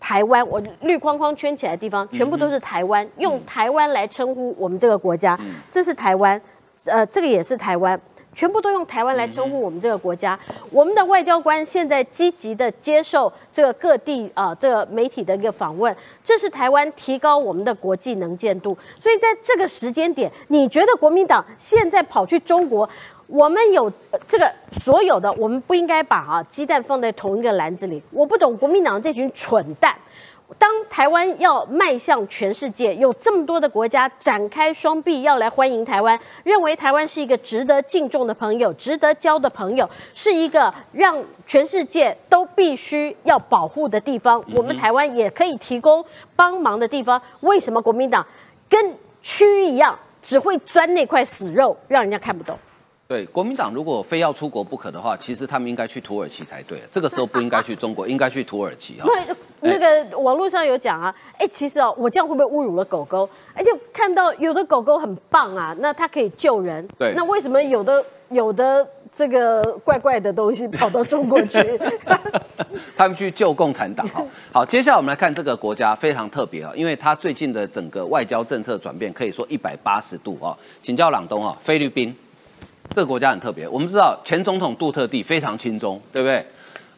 [0.00, 5.38] 台湾，我绿框框圈起来的地方，全部都是台湾，用台湾来称呼我们这个国家，
[5.70, 6.40] 这是台湾，
[6.86, 8.00] 呃，这个也是台湾。
[8.34, 10.38] 全部都用台湾来称呼我们这个国家。
[10.70, 18.76] 我们的外交官现在积极的接受这个各地啊这个媒体的一个访问，这是台湾提高我们的国际能见度。
[18.98, 22.88] 所以在这个时间点，你觉得国民党现在跑去中国，
[23.26, 28.02] 我们有呃这个所有的，我们不应该把啊鸡蛋放在同一个篮子里。
[28.10, 29.94] 我不懂国民党这群蠢蛋。
[30.58, 44.42] 当台湾要迈向全世界，有这么多的国家展开双臂要来欢迎台湾，认为台湾是一个值得敬重的朋友，值得交的朋友，是一个让全世界都必须要保护的地方。
[44.54, 46.04] 我们台湾也可以提供
[46.36, 47.20] 帮忙的地方。
[47.40, 48.26] 为什么国民党
[48.68, 52.58] 跟蛆一样，只会钻那块死肉，让人家看不懂？
[53.12, 56.80] 对，国民党如果非要出国不可的话，其实他们应该去土耳其才对。
[56.90, 59.06] 这个时候不应该去中国，应该去土耳其哈。
[59.60, 63.28] 因为那个网络上有讲啊，哎，其实哦，我这样会不会侮辱了狗狗？
[63.54, 66.88] 而且看到有的狗狗很棒啊，那它可以救人。
[66.98, 71.78] 对那为什么有的有的这个怪怪的东西跑到中国去？
[72.96, 74.24] 他们去救共产党哈。
[74.52, 80.56] 好，接下来我们来看这个国家非常特别啊，因为它最近的整个外交政策转变可以说一百八十度啊。
[80.80, 82.16] 请教朗东啊，菲律宾
[82.94, 86.44] 这个国家很特别，我们知道前总统杜特地非常亲中，对不对？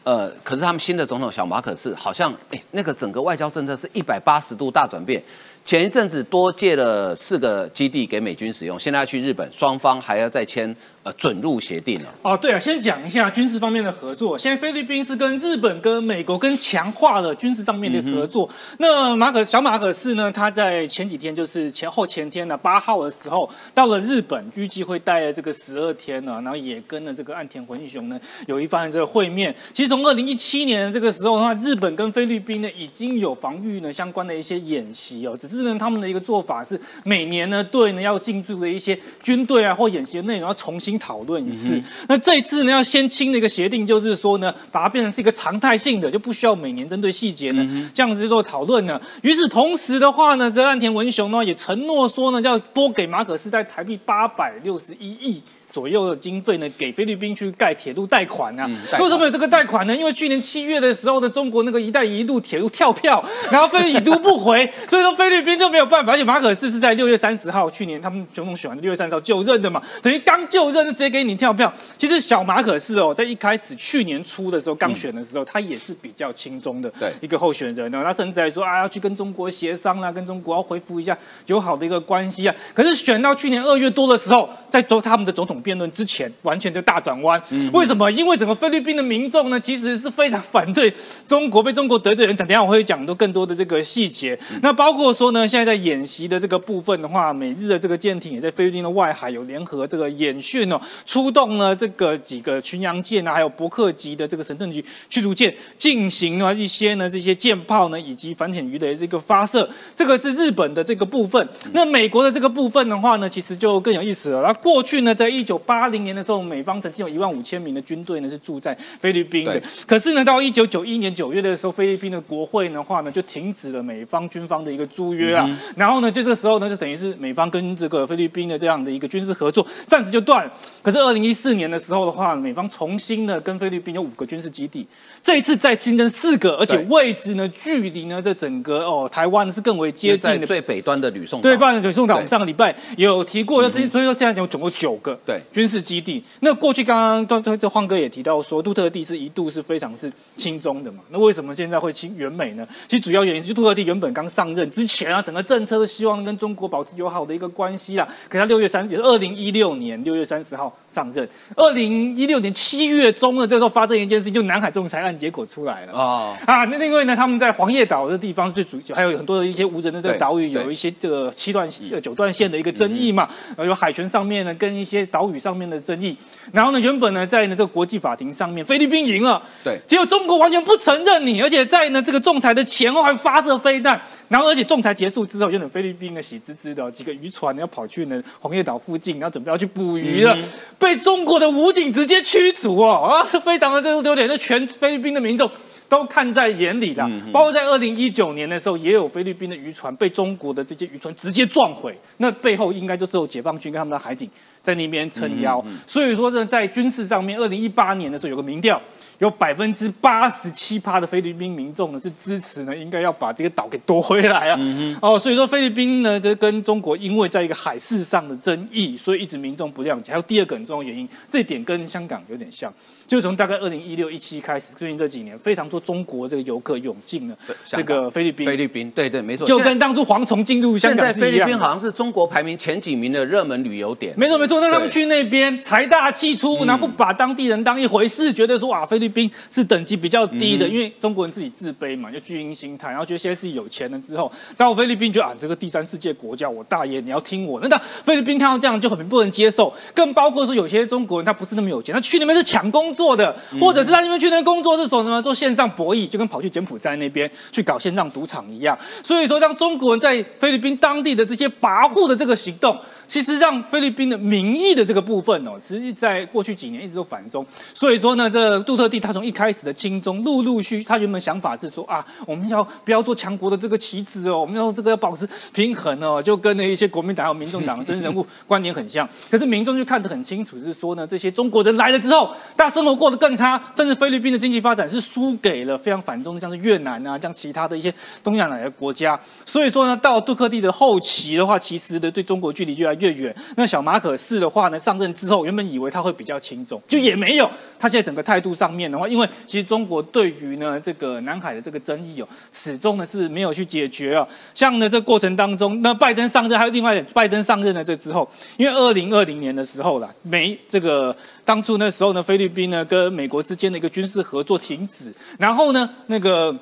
[0.02, 5.22] 呃，可是他们新的总统小马可是好像哎，那个整个外交政策是一百八十度大转变。
[5.64, 10.74] 前一阵子多借了四个基地给美军使用，现在要去日本，双方还要再签
[11.04, 12.12] 呃准入协定了。
[12.22, 14.36] 哦，对啊，先讲一下军事方面的合作。
[14.36, 18.48] 现在菲律宾是跟日本、跟美国跟强化了军事上面的合作。
[18.78, 29.54] 那马可小马可斯呢，他在前几天就是前后前天呢八号的时候到了日本，预计会待了这个十二天呢，然后也跟了这个岸田文雄呢有一番这个会面。
[29.72, 41.80] 其实从二零一七年这个时候的话，日本跟菲律宾呢已经有防御呢相关的一些演习哦，只是呢他们的一个做法是每年呢对呢要进驻的一些军队啊或演习的内容要重新讨论一次。
[42.08, 49.00] 那这一次呢要先签的一个协定，就是说呢把它变成是一个常态性的，就不需要每年针对细节呢、这样子做讨论呢。
[49.22, 55.42] 与此同时的话呢，这岸田文雄呢也承诺说呢要拨给马可斯在台币八百六十一亿。
[55.74, 58.64] 左右的经费呢，给菲律宾去盖铁路贷款啊。
[58.92, 59.96] 贷款为什么有这个贷款呢？
[59.96, 66.12] 因为去年七月的时候呢，中国那个“一带一路”铁路跳票， 然后菲律宾已读不回，所以说菲律宾就没有办法。
[66.12, 71.72] 而且马可斯是在六月三十号，去年他们总统选完六月三十号就任的嘛，等于刚就任就直接给你跳票。
[71.96, 78.02] 其实小马可是哦，在一开始去年初的时候刚选的时候，他也是比较轻松的对一个候选人呢。
[78.04, 81.16] 他甚至还说啊，要去跟中国协商啦，跟中国要恢复一下
[81.46, 82.54] 友好的一个关系啊。
[82.74, 87.40] 可是选到去年二月多的时候，在做他们的总统辩论之前，完全就大转弯。
[87.72, 88.10] 为什么？
[88.12, 90.92] 因为整个菲律宾的民众呢，其实是非常反对
[91.26, 92.36] 中国被中国得罪人。
[92.36, 94.38] 等一下我会讲到更多的这个细节。
[94.60, 100.73] 那包括说呢，现在在演习的这个部分的话，美日的这个舰艇也在菲律宾的外海有联合这个演训哦，
[101.04, 109.68] 出动了这个几个巡洋舰啊，还有伯克级的这个神盾局驱逐舰进行了一些呢这些舰炮呢以及反潜鱼雷这个发射。
[109.94, 111.48] 这个是日本的这个部分。
[111.72, 114.42] 那美国的这个部分的话呢，其实就更有意思了。
[114.42, 119.62] 那过去呢，在一九八零年的时候，美方曾经有一万五千名的军队呢是住在菲律宾的对。
[119.86, 125.48] 可是呢，到一九九一年九月的时候，菲律宾的国会的话呢，就停止了美方军方的一个租约啊。
[125.76, 130.52] 然后呢，就这个时候呢，就等于是美方跟这个菲律宾的这样的一个军事合作暂时就断了。
[130.82, 134.86] 可是二零一四年的时候的话，美方重新呢跟菲律宾有五个军事基地，
[135.22, 140.46] 这一次再新增四个，而且位置呢距离呢这整个哦台湾呢是更为接近的。
[140.46, 146.22] 最北端的吕宋岛对，不然北宋岛我们上个礼拜也有提过，要这所以说现在有总共九个对军事基地。
[146.40, 150.98] 那过去刚刚这这这晃哥也提到说，杜特地是一度是非常是轻松的嘛。
[151.08, 152.68] 那为什么现在会亲援美呢？
[152.86, 158.06] 其实主要原因是杜特地原本刚上任之前啊，整个政策是希望跟中国保持友好的一个关系啦。
[158.28, 161.26] 可他六月三也是二零一六年六月三十号上任，
[161.56, 165.92] 二零一六年七月中呢，这时候发生一件事情，就南海仲裁案结果出来了。
[165.94, 176.16] 哦，啊，那另外呢，他们在黄叶岛的地方最主还有很多的一些无人的这个岛屿，有一些这个七段呃九段线的一个争议嘛，呃，有海权上面呢跟一些岛屿上面的争议。
[176.52, 179.78] 然后呢，原本呢在呢这个国际法庭上面，菲律宾赢了，对。
[179.86, 190.33] 结果中国完全不承认你，而且在呢这个仲裁的前后还发射飞弹，然后而且仲裁结束之后，有点菲律宾的喜滋滋的几个渔船要跑去呢黄叶岛附近，然后准备要去捕鱼了，
[190.78, 195.50] 被中国的武警直接驱逐哦，啊是非常的这个丢脸，那全菲律宾的民众。
[195.86, 204.28] 都看在眼里了，包括在二零一九年的时候，也有菲律宾的渔船被中国的这些渔船直接撞毁，那背后应该就是有解放军跟他们的海警
[204.64, 205.64] 在那边撑腰。
[205.86, 208.80] 所以说呢，在军事上面，二零一八年的时候有个民调，
[209.18, 214.58] 有百分之八十七趴的菲律宾民众呢是支持呢，应该要把这个岛给夺回来啊。
[215.00, 220.10] 哦，所以说菲律宾呢，这跟中国因为在一个海事上的争议，所以一直民众不谅解。
[220.10, 222.72] 还有第二个很重要的原因，这点跟香港有点像，
[223.06, 227.36] 就是从大概二零一六一七开始，最近这几年非常多中国这个游客涌进了
[227.66, 231.44] 这个菲律宾，菲律宾，对对，没错，就跟当初蝗虫进入香现在菲律。
[231.44, 234.14] 宾好像是中国排名前几名的热门旅游点。
[234.16, 255.22] 没错没错，那他们去那边财大气粗，然后不把当地人当一回事，觉得说啊菲律宾是等级比较低的，因为中国人自己自卑嘛，就巨婴心态，然后觉得现在自己有钱了之后，到菲律宾觉得啊这个第三世界国家，我大爷你要听我的，那菲律宾看到这样就很不能接受，更包括说有些中国人他不是那么有钱，他去那边是抢工作的，或者是他那边去那边工作是什么呢？
[255.22, 258.76] 做线上博弈，就跟跑去柬埔寨那边去搞线上赌场一样。
[259.02, 262.76] 所以说，让中国人在菲律宾当地的这些跋扈的这个行动，
[263.06, 267.44] 其实让菲律宾的民意的这个部分哦，其实在过去几年一直都反中。
[267.72, 279.08] 所以说呢，这杜特地他从一开始的亲中，陆陆续他原本想法是说啊，我们要不要做强国的这个棋子哦，我们要这个要保持平衡哦，就跟那一些国民党还有民众党的真人物观点很像。
[279.30, 287.92] 可是民众就看得很清楚，是说呢，这些中国人来了之后，大家生活过得更差，甚至菲律宾的经济发展是输给了非常反中的，像是越南啊，像其他的一些
[288.22, 289.18] 东亚哪些国家。
[289.44, 293.34] 所以说呢，到杜克地的后期的话，其实的对中国距离越越远。
[293.56, 297.50] 那小马可仕的话呢，上任之后，原本以为他会比较轻重，就也没有。
[297.78, 304.26] 他现在整个态度上面的话，因为其实中国对于呢这个南海的这个争议哦，始终呢是没有去解决哦。
[304.54, 311.14] 像呢这过程当中，那拜登上任，还有另外拜登上任了这之后，因为二零二零年的时候啦，美这个
[311.44, 316.54] 当初那时候呢，菲律宾呢跟美国之间的一个军事合作停止，然后呢那个。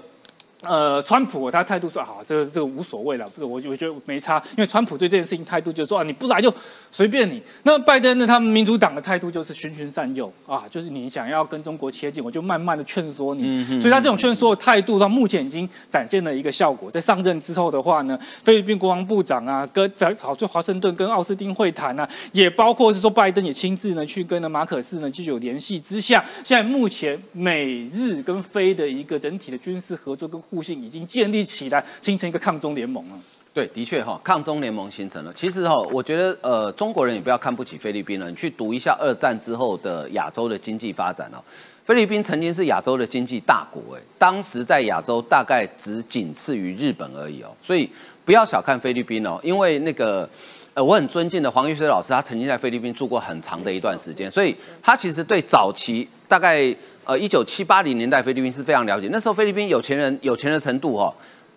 [0.62, 6.52] 呃，川普他态度说好，这个这个无所谓了，不是我我觉得没差，因为川普对这件事情态度就是说啊，你不来就
[6.90, 7.42] 随便你。
[7.64, 13.80] 那拜登呢，他们民主党的态度就是循循善诱啊，就是你想要跟中国切近，我就慢慢的劝说你。
[13.80, 16.90] 所以他这种劝说的态度，到目前已经展现了一个效果。
[16.90, 33.18] 在上任之后的话呢，菲律宾国防部长啊，跟在跑去华盛顿跟奥斯汀会谈啊，也包括是说拜登也亲自呢去跟呢马可斯呢就有联系之下，现在目前美日跟菲的一个整体的军事合作跟互信已经建立起来，形成一个抗中联盟了。
[33.54, 35.32] 对，的确哈，抗中联盟形成了。
[35.32, 38.28] 其实哈，我觉得呃，中国人也不要看不起菲律宾了。
[38.28, 41.40] 你去读一下二战之后的亚洲的经济发展哦，
[41.86, 47.48] 菲律宾曾经是亚洲的经济大国，哎，当时在亚洲大概只仅次于日本而已哦。
[47.62, 47.88] 所以
[48.26, 50.28] 不要小看菲律宾哦，因为那个
[50.74, 56.74] 呃，我很尊敬的黄玉水老师，他曾经在菲律宾住过很长的一段时间，所以他其实对早期大概
[57.04, 59.08] 呃一九七八零年代菲律宾是非常了解。
[59.12, 61.12] 那时候菲律宾有钱人有钱的程度哦。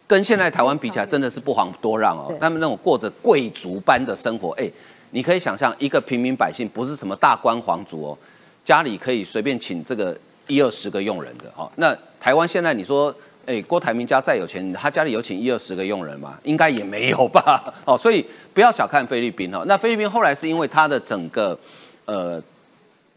[0.08, 2.32] 跟现在台湾比起来，真的是不遑多让哦。
[2.39, 4.70] 他们那种过着贵族般的生活，哎，
[5.10, 8.18] 你可以想象，一个平民百姓不是什么大官皇族哦，
[8.64, 10.16] 家里可以随便请这个
[10.46, 11.68] 一二十个佣人的哦。
[11.78, 13.12] 那台湾现在你说，
[13.48, 16.38] 哎，郭台铭家再有钱，他家里有请一二十个佣人吗？
[16.43, 17.74] 应该也没有吧。
[17.84, 18.24] 哦，所以
[18.54, 19.64] 不要小看菲律宾哦。
[19.66, 21.58] 那菲律宾后来是因为它的整个
[22.06, 22.39] 呃。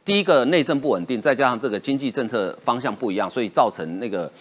[0.09, 4.33] 第一个内政不稳定，再加上这个经济政策方向不一样，所以造成那个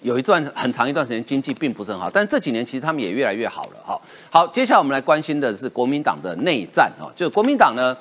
[0.00, 2.10] 有一段很长一段时间经济并不是很好。
[2.10, 3.76] 但这几年其实他们也越来越好了。
[3.86, 4.00] 哈，
[4.30, 7.96] 好，接下来我们来关心的是国民党的内战啊，就国民党呢，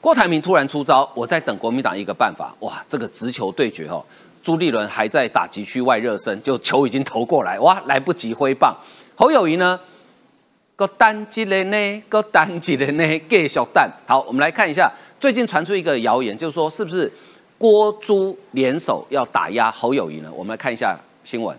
[0.00, 2.56] 郭台铭突然出招，我在等国民党一个办法。
[2.60, 4.02] 哇，这个直球对决哦，
[4.42, 8.74] 朱立伦还在打击区外热身，就球已经投过来，哇，来不及挥棒。
[9.14, 9.78] 侯友谊呢，
[10.76, 13.92] 个单机的呢，个单机的呢，给小蛋。
[14.06, 14.90] 好，我们来看一下。
[15.24, 17.10] 最近传出一个谣言，就是说是不是
[17.56, 20.30] 郭朱联手要打压侯友谊呢？
[20.30, 20.94] 我们来看一下
[21.24, 21.56] 新闻。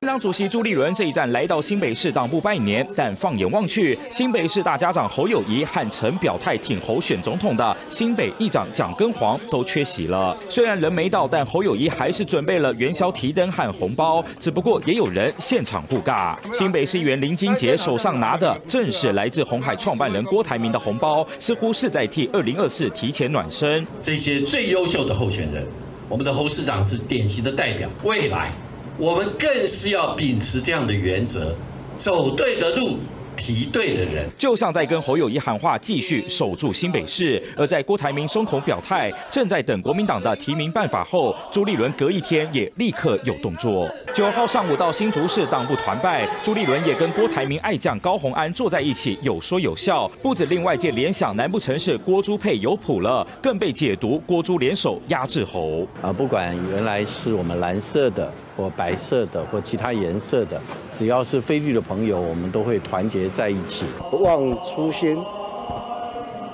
[0.00, 10.36] 党主席朱立伦这一站来到新北市党部拜年，但放眼望去，新北市大家长侯友谊和曾表态挺侯选总统的新北议长蒋根煌都缺席了。
[10.48, 14.24] 虽然人没到，但侯友谊还是准备了元宵提灯和红包。
[14.38, 16.36] 只不过也有人现场不尬。
[16.52, 23.86] 新北市议员林金杰手上拿的正是来自红海创办人郭台铭的红包，似乎是在替二零二四提前暖身。
[24.00, 25.66] 这些最优秀的候选人，
[26.08, 27.88] 我们的侯市长是典型的代表。
[28.04, 28.50] 未来。
[28.98, 31.54] 我们更是要秉持这样的原则，
[31.98, 32.96] 走对的路，
[33.36, 34.24] 提对的人。
[34.38, 37.42] 就像在跟侯友谊喊话，继续守住新北市。
[37.58, 43.86] 而在郭台铭松口表态，正在等国民党的提名办法后，朱立伦隔一天也立刻有动作。
[44.14, 50.08] 九号上午到新竹市党部团拜，朱立伦也跟郭台铭爱将高虹安坐在一起，有说有笑。
[50.22, 55.86] 不止令外界联想难不成是郭朱配有谱了，更被解读郭朱联手压制侯。
[56.00, 58.32] 啊，不管原来是我们蓝色的。
[58.56, 63.84] 或白色的，或其他颜色的，只要是菲律的朋友，我们都会团结在一起。
[64.10, 65.22] 不忘初心，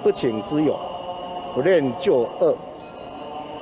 [0.03, 0.78] 不请之友，
[1.55, 2.57] 不念旧恶，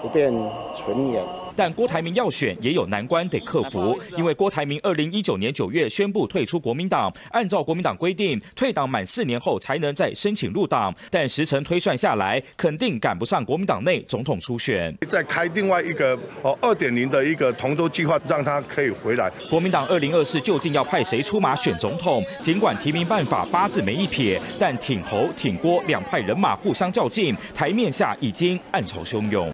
[0.00, 0.32] 不变
[0.74, 1.22] 纯言。
[1.56, 10.94] 但郭台铭要选也有难关得克服，因为郭台铭二零一九年九月宣布退出国民党，按照国民党规定，退党满四年后才能再申请入党。
[11.10, 14.94] 但时程推算下来，肯定赶不上国民党内总统初选。
[15.08, 19.30] 再开另外一个哦二点零的一个同舟计划，让他可以回来。
[19.48, 22.22] 国民党二零二四究竟要派谁出马选总统？
[22.42, 29.50] 尽管提名办法八字没一撇，但挺侯挺郭两派人马互相较劲，台面下已经暗潮汹涌。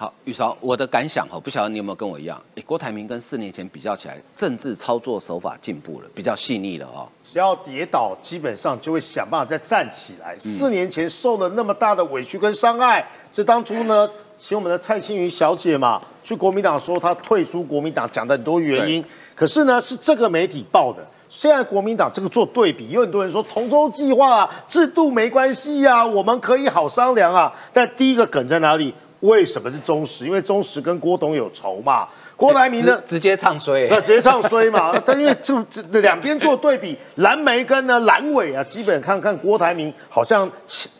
[0.00, 2.40] 好，玉韶，我的感想哈，不晓得你有没有跟我一样？
[2.54, 7.08] 哎，郭台铭跟四年前比较起来，政治操作手法进步了，比较细腻了哦。
[7.24, 10.38] 只要跌倒，基本上就会想办法再站起来。
[10.38, 19.04] 四年前受了那么大的委屈跟伤害，这当初呢，请我们的蔡青云小姐嘛，去国民党说她退出国民党，讲的很多原因。
[19.34, 21.04] 可是呢，是这个媒体报的。
[21.28, 27.52] 现在国民党这个做对比，有很多人说同舟计划啊制度没关系呀，我们可以好商量啊。
[27.72, 28.94] 但第一个梗在哪里？
[29.20, 30.26] 为什么是中实？
[30.26, 32.08] 因为中实跟郭董有仇嘛。
[32.36, 34.94] 郭台铭呢，直接唱衰，那直接唱衰嘛。
[35.04, 40.48] 但因为就这两边做对比，蓝莓跟呢蓝尾啊，基本看看郭台铭好像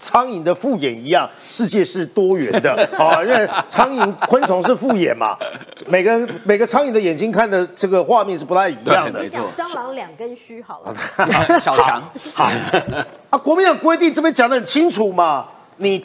[0.01, 3.23] 苍蝇的复眼一样，世界是多元的啊。
[3.23, 5.39] 因为苍蝇昆虫是复眼嘛，
[5.87, 9.21] 每个每个苍蝇的眼睛看的这个画面是不太一样的。
[9.21, 11.61] 没错，蟑螂两根须好了。
[11.61, 12.03] 小强，
[12.35, 12.51] 好
[13.31, 15.47] 啊，国民党规定这边讲的很清楚嘛，
[15.77, 16.05] 你。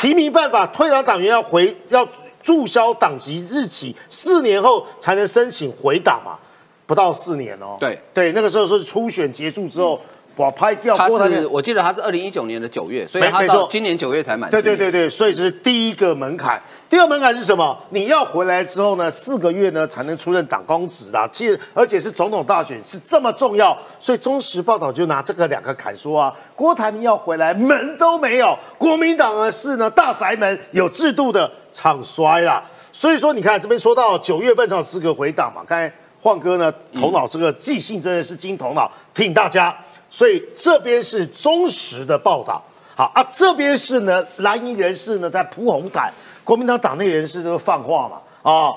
[0.00, 2.08] 提名办法，退党党员要回要
[2.42, 6.38] 注销党籍日期，四年后才能申请回党嘛？
[6.86, 7.76] 不到四年哦。
[7.78, 10.00] 对对，那个时候是初选结束之后。
[10.36, 10.96] 我拍掉。
[10.96, 14.50] 他是，我记得他是二零一九年的九月，所以他到今年九月才满。
[14.50, 16.58] 对对对对，所以这是第一个门槛。
[16.90, 17.78] 第二门槛是什么？
[17.90, 32.60] 你要回来之后呢，四个月呢才能出任党公职的，其实而且是总统大选是这么重要，所以中时报道就拿这个两个坎说啊，郭台铭要回来门都没有，国民党呢是呢大宅门有制度的唱衰啦。
[32.90, 39.72] 所以说你看这边说到九月份才有资格回党嘛，刚才晃哥呢头脑这个记性真的是金头脑，挺大家。
[40.10, 42.60] 所以这边是忠实的报道，
[42.96, 46.12] 好啊，这边是呢蓝营人士呢在铺红毯，
[46.44, 48.74] 国民党党内人士都放话嘛，啊，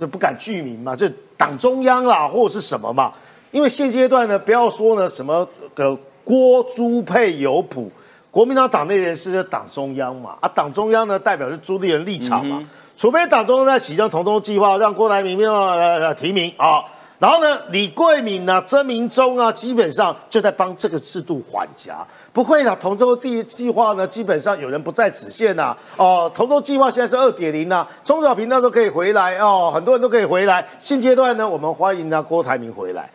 [0.00, 3.12] 就不敢具名嘛，就党中央啦或者是什么嘛，
[3.50, 7.90] 因为现阶段呢，不要说呢什么个郭朱配有谱，
[8.30, 12.62] 国民党党内人士是党中央嘛，啊，党中央呢代表是朱立伦立场嘛，
[12.96, 16.84] 除非党中央在启动同东计划，让郭台铭呃提名啊。
[17.20, 22.04] 然后呢，李桂敏啊、曾明忠啊，基本上就在帮这个制度缓夹。
[22.34, 25.74] 不会的，同舟第计划呢，基本上有人不在此线呐。
[25.96, 30.66] 哦，同舟计划现在是二点零呐，中小平那时候可以回来哦，很多人都可以回来。
[30.80, 33.08] 现阶段呢，我们欢迎呢郭台铭回来。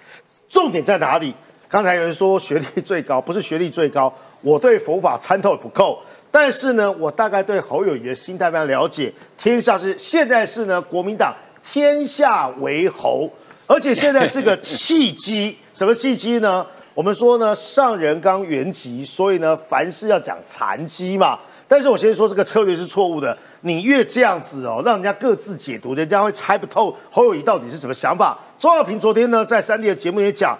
[0.47, 1.35] 重点在哪里？
[1.67, 5.99] 刚才有人说学历最高，不是学历最高，我对佛法参透不够。
[6.31, 9.13] 但是呢，我大概对侯友谊的心态非常了解。
[9.37, 11.35] 天下是现在是呢，国民党
[11.69, 13.29] 天下为侯。
[13.67, 16.65] 而且现在是个契机， 什么契机呢？
[16.99, 21.39] 我们说呢，上人刚圆寂，所以呢，凡事要讲残机嘛。
[21.65, 28.37] 但是我先说这个策略是错误的，你越这样子哦，让人家各自解读，人家会猜不透侯友谊到底是什么想法。
[28.57, 30.59] 周耀平昨天呢，在三立的节目也讲，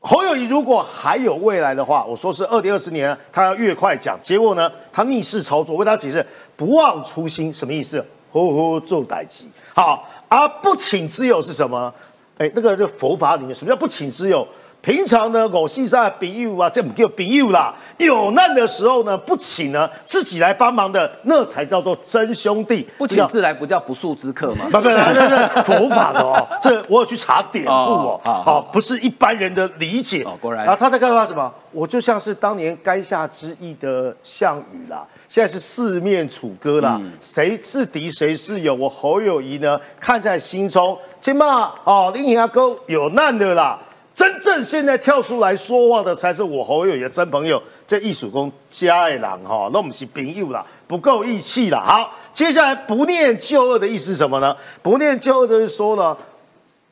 [0.00, 4.18] 侯友谊如果还有未来的话，我说是二零二四年，他要越快讲。
[4.22, 6.24] 结果呢，他逆势操作，为他解释
[6.56, 8.02] 不忘初心什么意思？
[8.30, 10.08] 呼呼做歹机，好。
[10.26, 11.92] 而不请之友是什么？
[12.38, 14.48] 哎，那个这佛法里面什么叫不请之友？
[14.84, 17.74] 平常呢，我西沙比喻啊，这不叫比喻啦。
[17.96, 22.86] 有难的时候呢，不请呢，自己来帮忙的，那才叫做真兄弟。
[22.98, 24.66] 不请自来不叫不速之客吗？
[24.70, 26.46] 不不，这是佛法的哦。
[26.60, 28.20] 这我有去查典故哦。
[28.24, 30.22] 好，不是一般人的理解。
[30.24, 30.66] 哦，果然。
[30.66, 31.24] 然后他在干嘛？
[31.24, 31.50] 什么？
[31.72, 35.02] 我就像是当年垓下之意的项羽啦。
[35.28, 38.74] 现在是四面楚歌啦，谁是敌谁是友？
[38.74, 40.96] 我侯友谊呢，看在心中。
[41.22, 43.78] 起码哦，林阿哥有难的啦。
[44.14, 47.60] 真正现在跳出来说话的，才是我侯友宜的真朋友。
[47.86, 51.82] 这艺术工加爱郎哈，那我们是朋友啦，不够义气啦。
[51.84, 54.56] 好，接下来不念旧恶的意思是什么呢？
[54.80, 56.16] 不念旧恶就是说呢，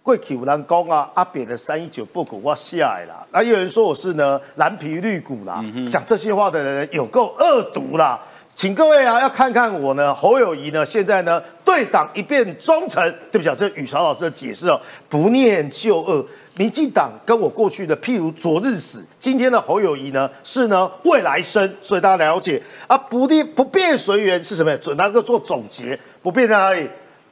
[0.03, 8.21] 过去有人讲啊，阿扁的三一九不股我下来了，那有人说我是呢蓝皮绿骨啦，讲这些话的人有够恶毒啦。
[8.55, 13.03] 请各位啊，要看看我呢，侯友谊呢，现在呢对党一变忠诚。
[13.31, 16.23] 对不起啊，这宇潮老师的解释哦，不念旧恶。
[16.55, 24.77] 民进党跟我过去的譬如昨日死，今天的侯友谊呢是呢未来生，所以大家了解啊，不变不变随缘是什么？
[24.77, 26.89] 准那个做总结，不变在哪里？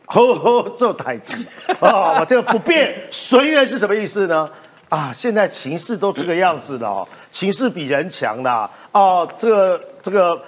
[0.06, 1.34] 呵呵，做台积
[1.78, 4.48] 啊，我这个不变随缘是什么意思呢？
[4.88, 10.40] 啊，现在情势都这个样子了哦，情势比人强啦哦，这个这个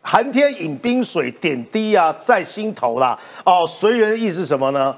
[0.00, 4.96] 寒天饮冰水，点滴啊在心头啦哦，随缘意思是什么呢？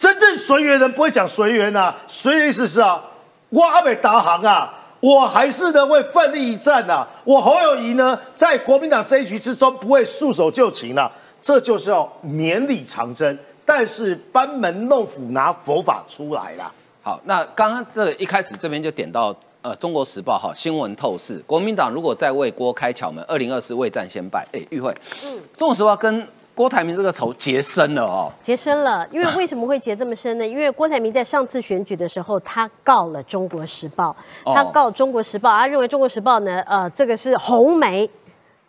[0.00, 2.98] 真正随缘人不会讲随缘呐，随缘意思是啊，
[3.50, 11.12] 我阿美达行啊，我还是呢会奋力一战呐，我侯友谊呢在国民党这一局之中不会束手就擒啊。
[11.42, 16.72] 这就是要绵里藏针，但是班门弄斧拿佛法出来了。
[17.02, 24.46] 好，那刚刚这一开始这边就点到呃《中国时报》哈新闻透视，国民党如果再为郭开巧门，二零二四未战先败。
[24.52, 24.94] 哎，玉慧，
[25.26, 26.26] 嗯，《中国时报》跟
[26.60, 29.08] 郭台铭这个仇结深了哦，结深了。
[29.10, 30.46] 因为为什么会结这么深呢？
[30.46, 34.14] 因为郭台铭在上次选举的时候，他告了《中国时报》，
[34.54, 38.10] 他告《中国时报》，他认为《中国时报》呢，呃，这个是红媒。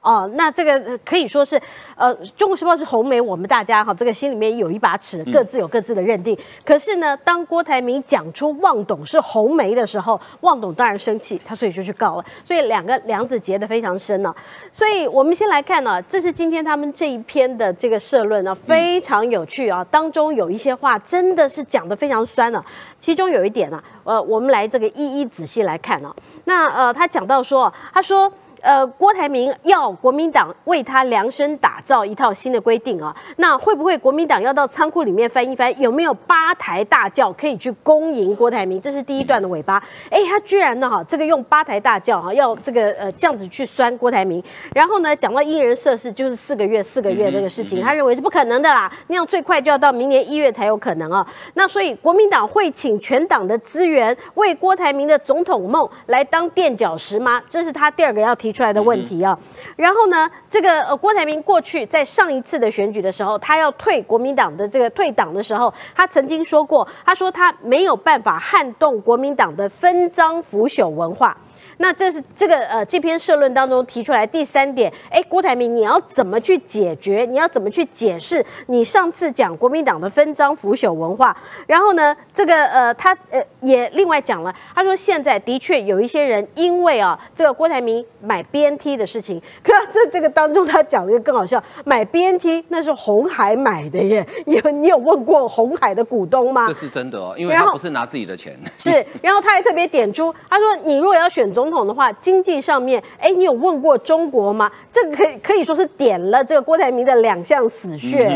[0.01, 1.61] 哦，那这个可以说是，
[1.95, 6.35] 呃，《中国时报》是红梅，我们大家哈，这个心里面有一把尺，各自有各自的认定。
[6.65, 12.25] 可是呢，当郭台铭讲出旺董是红梅的时候，旺董当然生气，他所以就去告了。
[12.43, 14.33] 所以两个梁子结得非常深呢。
[14.73, 19.83] 所以我们先来看呢，这是今天他们这一篇的这个社论呢，非常有趣啊。
[19.91, 22.65] 当中有一些话真的是讲得非常酸了，
[22.99, 26.11] 其中有一点呢，呃，我们来这个一一仔细来看啊。
[26.45, 28.33] 那呃，他讲到说，他说。
[28.61, 38.79] 呃，郭台铭要国民党为他量身打造一套新的规定啊，那会不会国民党要到仓库里面翻一翻，有没有八抬大轿可以去恭迎郭台铭？
[38.79, 39.81] 这是第一段的尾巴。
[40.11, 44.43] 哎，他居然呢哈，这个用八抬大轿哈，要这个呃这样子去拴郭台铭。
[44.75, 51.25] 然后呢，讲到因人设事，就是四个月四个月这个事情，他认为是不可能的啦，那样最快就要到明年一月才有可能啊。
[51.55, 57.41] 那所以国民党会请全党的资源为郭台铭的总统梦来当垫脚石吗？
[57.49, 58.50] 这是他第二个要提。
[58.51, 59.37] 出来的问题啊，
[59.75, 71.35] 然后呢，这个呃，郭台铭过去在上一次的选举的时候，他要退国民党的这个退党的时候，他曾经说过，他说他没有办法撼动国民党的分赃腐朽文化。
[71.81, 77.25] 那这是这个呃这篇社论当中提出来第三点，哎，郭台铭你要怎么去解决？
[77.27, 81.35] 你要怎么去解释你上次讲国民党的分赃腐朽文化？
[81.65, 96.67] 然后呢，这个呃他呃也另外讲了，他说现在的确有一些人因为啊这个郭台铭买 BNT 的事情， 可这这个当中他讲了一个更好笑，买 BNT 那是红海买的耶，有你有问过红海的股东吗？
[96.67, 98.55] 这是真的哦，因为他不是拿自己的钱。
[98.77, 101.70] 是，然后他还特别点出，他说你如果要选总。
[101.71, 104.69] 统的话，经济上面，哎，你有问过中国吗？
[104.91, 108.27] 这个可以可以说是点了这个郭台铭的两项死穴。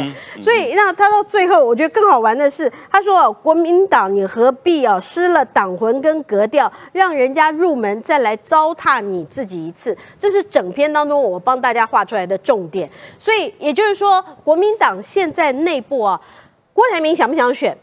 [0.41, 9.95] 所以，那他到最后，我觉得更好玩的是，他说国民党你何必啊失了党魂跟格调，让人家入门再来糟蹋你自己一次？
[10.19, 12.89] 这是整篇当中我帮大家画出来的重点。
[13.19, 16.19] 所以，也就是说，国民党现在内部啊，
[16.73, 17.77] 郭台铭想不想选？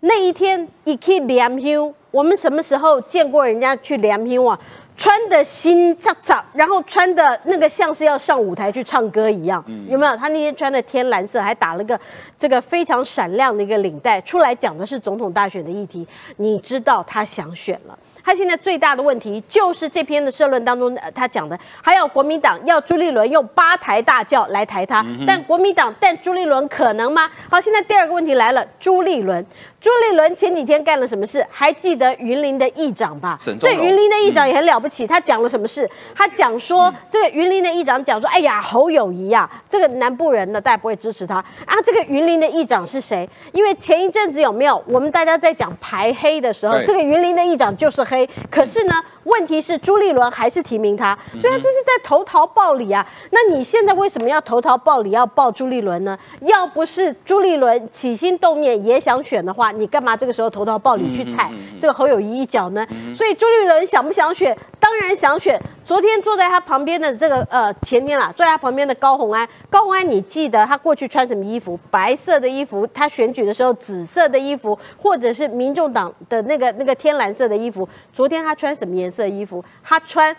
[0.00, 4.56] 那一天一去联休，我们什么时候见过人家去联休啊？
[4.96, 10.16] 穿的新擦擦，然后穿的那个像是要上舞台去唱歌一样，有没有？
[10.16, 11.98] 他那天穿的天蓝色，还打了个
[12.38, 16.06] 这个非常闪亮的一个领带，出来讲的是总统大选的议题。
[16.38, 17.98] 你知道他想选了。
[18.24, 27.30] 他现在最大的问题就是这篇的社论当中，他讲的还有国民党要朱立伦用八抬大轿来抬他，但国民党但朱立伦可能吗？
[27.48, 29.46] 好，现在第二个问题来了，朱立伦。
[29.86, 31.46] 朱立伦前几天干了什么事？
[31.48, 33.38] 还记得云林的议长吧？
[33.60, 35.88] 这云林的议长也很了不起，他讲了什么事？
[36.12, 41.76] 他讲说，这个云林的议长讲说，哎呀，侯友谊呀，这个南部人呢，大家不会支持他啊。
[41.84, 43.30] 这个云林的议长是谁？
[43.52, 48.28] 因为前一阵子有没有我们大家在讲排黑的时候，这个云林的议长就是黑。
[48.50, 48.94] 可是呢？
[49.26, 53.04] 问题是朱立伦还是提名他，所以他这是在投桃报李啊。
[53.30, 56.16] 那你现在为什么要投桃报李，要报朱立伦呢？
[56.42, 61.50] 要不是朱立伦起心动念也想选的话，你干嘛这个时候投到报里去踩
[61.80, 62.86] 这个侯友谊一脚呢？
[63.14, 64.56] 所以朱立伦想不想选？
[64.80, 65.60] 当然想选。
[65.84, 71.78] 昨天坐在他旁边的这个呃前天啦，坐在他旁边的高红安，高红安你记得他过去穿什么衣服？
[71.90, 77.88] 白色的衣服，他选举的时候紫色的衣服，或者是民众党的那个那个天蓝色的衣服。
[78.12, 79.64] 昨天他穿什么颜色衣服？
[79.84, 80.36] 他穿。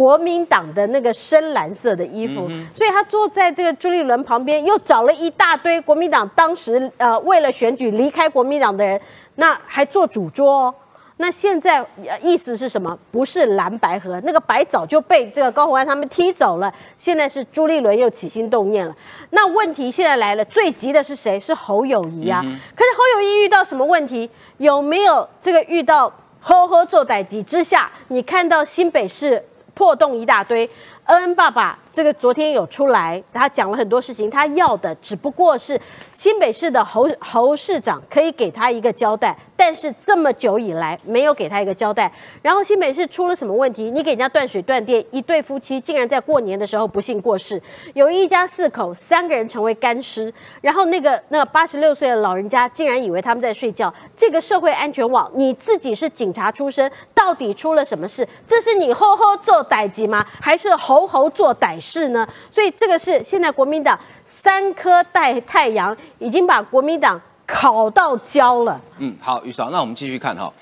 [0.00, 8.98] 国民党的那个深蓝色的衣服，所以他坐在这个朱立伦旁边，又找了一大堆国民党当时呃为了选举离开国民党的人，
[9.34, 10.74] 那还做主桌、哦。
[11.18, 12.98] 那现在呃意思是什么？
[13.10, 18.96] 不是蓝白合，那个白早就被这个高鸿安他们踢走了，现在是朱立伦又起心动念了。
[19.28, 21.38] 那问题现在来了，最急的是谁？
[21.38, 22.40] 是侯友谊啊。
[22.74, 24.30] 可是侯友谊遇到什么问题？
[24.56, 27.90] 有没有这个遇到呵呵做歹机之下？
[28.08, 29.44] 你看到新北市
[29.80, 30.68] 破洞一大堆，
[31.06, 35.78] 恩恩爸爸这个昨天有出来，他讲了很多事情，他要的只不过是
[36.14, 42.10] 新北市的侯侯市长可以给他一个交代，但是这么久以来没有给他一个交代。
[42.42, 43.90] 然后新北市出了什么问题？
[43.90, 47.60] 你给人家断水断电，一对夫妻竟然在过年的时候不幸过世，
[47.94, 53.92] 有一家四口三个人成为干尸，然后那个那八十六岁的老人家竟然以为他们在睡觉。
[54.16, 58.26] 这个社会安全网，你自己是警察出身，到底出了什么事？
[58.46, 60.24] 这是你吼吼做歹计吗？
[60.40, 62.28] 还是吼吼做歹事呢？
[62.50, 68.80] 所以这个是现在国民党三颗带太阳已经把国民党烤到焦了。
[68.98, 70.52] 嗯，好，于嫂，那我们继续看哈，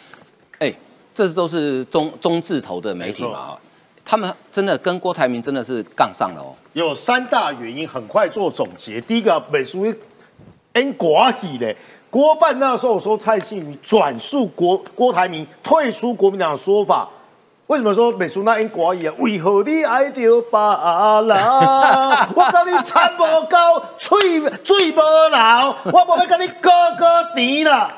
[0.58, 0.72] 哎，
[1.14, 3.60] 这都是中中字头的媒体嘛哈，
[4.04, 6.54] 他们真的跟郭台铭真的是杠上了哦。
[6.72, 9.00] 有三大原因，很快做总结。
[9.00, 9.94] 第一个，美属于
[10.74, 11.74] N 国语的
[12.08, 17.08] 郭办那时候说蔡庆宇转述国郭台铭退出国民党的说法，
[17.68, 19.14] 为什么说美苏那英国语啊？
[19.18, 22.26] 为何你爱着巴拉？
[22.34, 25.00] 我跟你产无高，嘴嘴无
[25.30, 27.90] 老，我无要跟你哥哥敌了。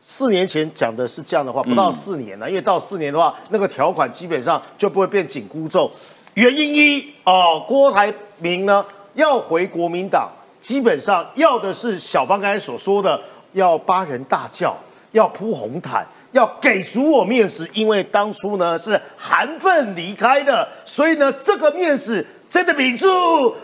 [0.00, 5.90] 四年前讲的是这样的话，不到四年了，因为到四年的话，那个条款基本上就不会变紧箍咒。
[6.32, 8.82] 原因一哦，郭台铭呢
[9.12, 10.26] 要回国民党，
[10.62, 13.20] 基本上要的是小芳刚才所说的，
[13.52, 14.74] 要八人大叫，
[15.10, 23.06] 要铺红毯，要给足我面子，因为当初呢是韩奋离开的，所以呢这个面子真的民主，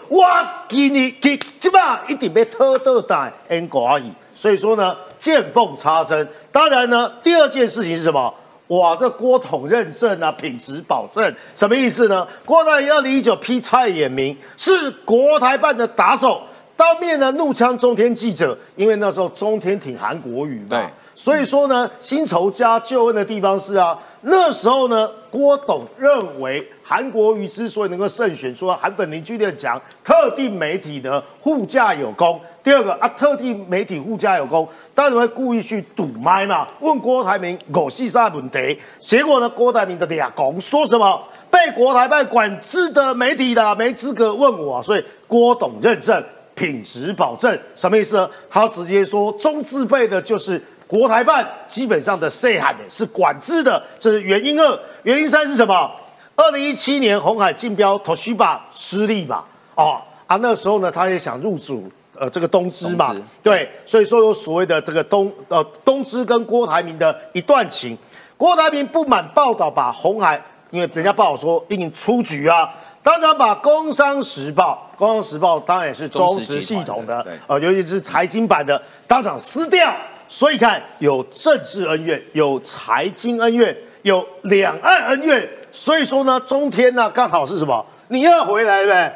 [0.09, 0.25] 我
[0.69, 4.05] 给你给基本上一定被偷到的 N 国语，
[4.35, 6.27] 所以说呢见缝插针。
[6.53, 8.33] 当然呢，第二件事情是什么？
[8.69, 12.27] 哇，这郭统认证啊，品质保证，什么意思呢？
[12.45, 14.37] 郭台铭二零一九批蔡衍明。
[14.59, 16.43] 是国台办的打手，
[16.77, 32.41] 当面呢怒呛中天记者，因为那时候中天挺韩国语嘛，所以说呢，新仇加旧恩的地方是啊，那时候呢，郭董认为韩国瑜之所以能够胜选，说韩本林剧烈讲特定媒体呢护驾有功。
[32.63, 41.21] 第二个啊，特定媒体护驾有功，当然会故意去堵麦嘛，问郭台铭狗戏啥问题，结果呢，郭台铭的俩公说什么？
[41.51, 46.23] 被国台办管制的媒体的没资格问我，所以郭董认证
[46.55, 48.31] 品质保证，什么意思呢？
[48.49, 54.81] 他直接说中字辈的就是国台办基本上的 say 喊的是管制的，这是原因二。
[55.05, 55.89] 原因三是什么？
[56.35, 67.97] 二零一七年红海竞标 Toshiba 失利嘛，哦啊，那时候呢，他也想入主呃这个东芝嘛对，所以说有所谓的这个东呃东芝跟郭台铭的一段情。
[68.37, 72.73] 郭台铭不满报道，把红海，因为人家报道说已经出局啊，
[73.03, 79.93] 当场把《工商时报》，《工商时报》当然也是中时系统的呃，尤其是财经版的，当场撕掉。
[80.29, 85.49] 所以看有政治恩怨，有财经恩怨，有两岸恩怨。
[85.73, 87.85] 所以说呢，中天呢刚好是什么？
[88.09, 89.13] 你要回来呗？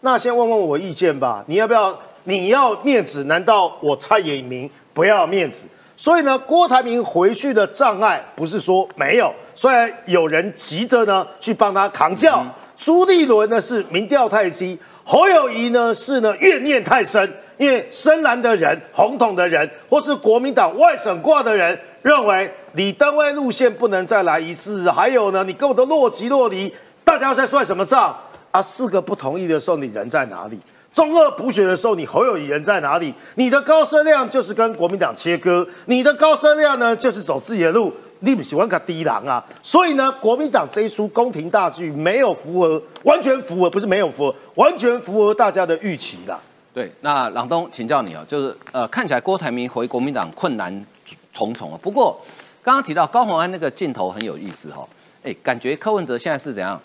[0.00, 1.44] 那先问问我意见吧。
[1.46, 1.98] 你要不要？
[2.24, 3.24] 你要面子？
[3.24, 5.66] 难道我蔡衍明不要面子？
[5.96, 12.44] 所以呢，郭台铭回去的障碍不是说没有，虽然有人急着呢去帮他扛轿，
[12.76, 26.74] 朱立伦呢是民调太低，侯友谊呢是呢怨念太深，因为深蓝的人、红统的人，或是国民党外省挂的人，认为李登辉路线不能再来一次，还有呢，你跟我都若即若离，
[27.04, 28.16] 大家在算什么账
[28.50, 28.60] 啊？
[28.60, 30.58] 四个不同意的时候，你人在哪里？
[30.92, 33.14] 中二补选的时候，你侯友谊人在哪里？
[33.36, 37.92] 你的高声量就是跟国民党切割，你的高声量呢就是走自己的路。
[38.24, 46.38] 你不喜欢看低狼啊，所以呢，国民党这一出宫廷大剧没有符合，完全符合，不是没有符合，完全符合大家的预期啦。
[46.74, 50.86] 对，那朗东请教你哦，就是呃，看起来郭台铭回国民党困难
[51.32, 51.78] 重重啊。
[51.82, 52.18] 不过
[52.62, 54.88] 刚刚提到高鸿安那个镜头很有意思哈、哦，
[55.22, 56.80] 哎，感觉柯文哲现在是怎样？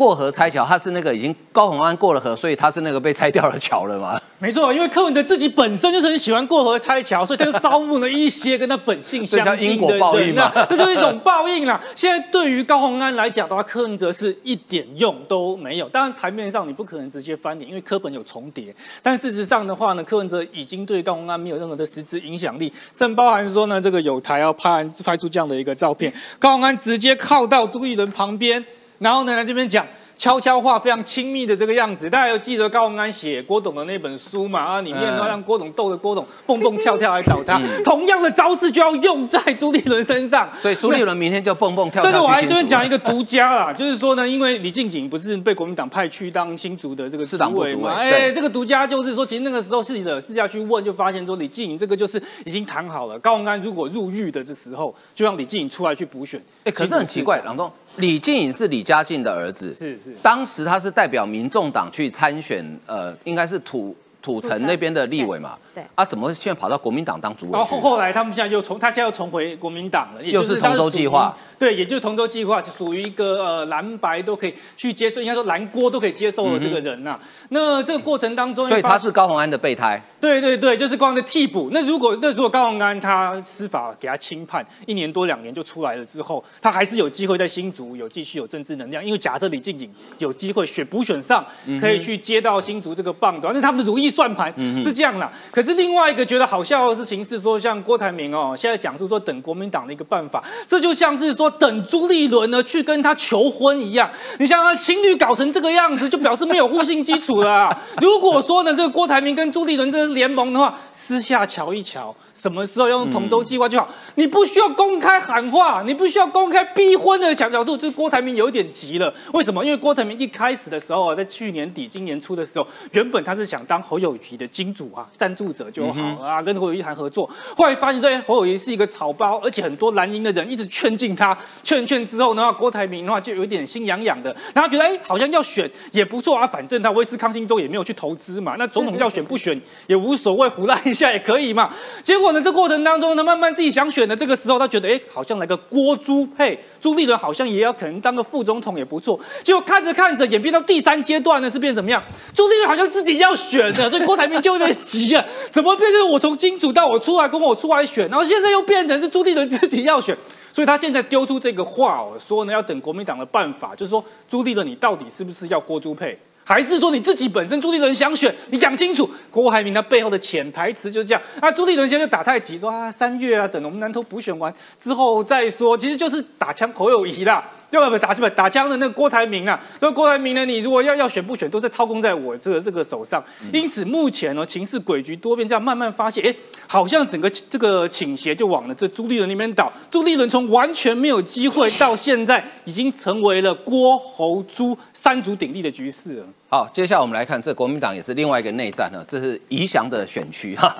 [0.00, 4.18] 过河拆桥，他是那个已经高洪安过了河，所以他是那个被拆掉的桥了嘛？
[4.38, 11.78] 没错，因为柯文哲自己本身就是很喜欢过河拆桥，所以他就招募了一些跟他本性相这叫因果近的报应嘛 这就是一种报应啦。
[11.94, 15.86] 现在对于高洪安来讲的话，柯文哲是一点用都没有。
[15.90, 28.64] 当然台面上你不可能直接翻脸，因为柯本有重叠，但事实上的话呢，柯文哲已经对高洪安没有任何的实质影响力，甚包含说呢，这个有台要拍拍出这样的一个照片，高洪安直接靠到朱立伦旁边。
[29.00, 29.84] 然后呢来这边讲。
[30.20, 34.60] 悄悄话非常亲密的这个样子，大家有记得高文安写郭董的那本书嘛？
[34.60, 40.46] 啊，里面呢让郭董逗得郭董蹦蹦跳跳来找他，同样的招式就要用在朱立伦身上。
[40.60, 42.12] 所以朱立伦明天就蹦蹦跳跳。
[42.12, 47.94] 这个我还这边讲一个独家啦， 就是说呢，因为李静景不是被国民党派去当新竹的这个市党委嘛？
[47.94, 56.38] 哎，这个独家就是说，其实那个时候记者私下去问，就发现说李静颖这个就是已经谈好了，高文安如果入狱的这时候，就让李静颖出来去补选。
[56.64, 57.72] 哎，可是很奇怪，朗东。
[57.96, 65.58] 李进颖是李家进的儿子，是是，当时他是代表民众党去参选，呃，应该是土土城那边的立委嘛。
[65.74, 67.52] 对啊，怎么现在跑到国民党当主委？
[67.52, 71.36] 然后后来他们现在又重，他现在又重回国民党了，又是同舟计划。
[71.58, 77.18] 对，也就是同舟计划，属于一个呃蓝白都可以去接受，应该说蓝锅都可以接受的这个人呐。
[77.50, 80.02] 那这个过程当中，所以他是高鸿安的备胎。
[80.18, 81.68] 对对对，就是高鸿安的替补。
[81.72, 89.04] 那如果那如果高鸿安他司法给他轻判一年多两年就出来了之后，他还是有机会在新竹有继续有政治能量。
[89.04, 91.44] 因为假设李静颖有机会选补选上，
[91.80, 94.52] 可以去接到新竹这个棒，反正他们的如意算盘
[94.82, 95.30] 是这样啦。
[95.50, 104.08] 可可是另外一个觉得好笑的事情是说，像郭台铭哦，现在讲出说等国民党的一个办法，这就像是说等朱立伦呢去跟他求婚一样。
[104.38, 107.78] 你想想，情侣搞成这个样子，就表示没有互信基础了。
[108.00, 112.16] 如果说呢，这个郭台铭跟朱立伦这是联盟的话，私下瞧一瞧。
[112.40, 117.76] 什么时候要用同舟计划就好，你不需要公开喊话，你不需要公开逼婚的小角度。
[117.76, 119.62] 这郭台铭有一点急了，为什么？
[119.62, 127.28] 因为郭台铭一开始的时候啊，在去年底、今年初的时候，原本他是想当侯友谊的金主啊、赞助者就好了啊，跟侯友谊谈合作。
[127.54, 141.70] 后来发现这侯友谊是一个草包，而且很多蓝营的人一直劝进他，劝劝之后的话，郭台铭的话就有点心痒痒的，然后觉得哎，好像要选也不错啊，反正他威斯康星州也没有去投资嘛，那总统要选不选也无所谓，胡乱一下也可以嘛。
[142.02, 149.18] 结果呢，这过程当中呢，慢慢自己想选的这个时候，他觉得哎，好像来个郭朱配，朱立伦好像也要可能当个副总统也不错。
[149.42, 152.02] 结果看着看着，演变到第三阶段呢，是变怎么样？
[152.34, 160.16] 朱立伦好像自己要选的，所以郭台铭就有点急啊，怎么变成我从金主到我出来跟我出来选，然后现在又变成是朱立伦自己要选，
[160.52, 166.18] 所以他现在丢出这个话哦，说呢要等国民党的办法，就是说朱立伦你到底是不是要郭朱配？
[166.44, 169.08] 还是说你自己本身朱立伦想选，你讲清楚。
[169.30, 171.22] 郭海明他背后的潜台词就是这样。
[171.40, 177.44] 啊，朱立伦现在打太极，说啊三月啊，等我们南投补选完之后再说，其实就是打枪口有疑啦。
[177.70, 177.98] 对不？
[177.98, 180.44] 打不打枪的那个郭台铭啊，那郭台铭呢？
[180.44, 183.22] 你如果要要选不选，都在操控在我这个这个手上。
[183.52, 186.34] 因此目前呢，情势诡谲多变，这样慢慢发现，哎，
[186.66, 189.72] 好像整个这个倾斜就往了这朱立伦那边倒。
[189.90, 196.26] 朱立伦从完全没有机会，到现在已经成为了郭侯朱三足鼎立的局势了。
[196.48, 200.76] 好，接下来我们来看，这国民党也是另外一个内战呢，这是宜祥的选区哈。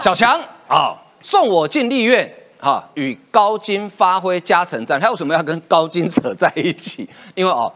[0.00, 0.38] 小强
[0.68, 2.30] 啊，送我进立院。
[2.64, 7.06] 哈，与高金发挥加成战，他为什么要跟高金扯在一起？
[7.36, 7.70] 因为哦，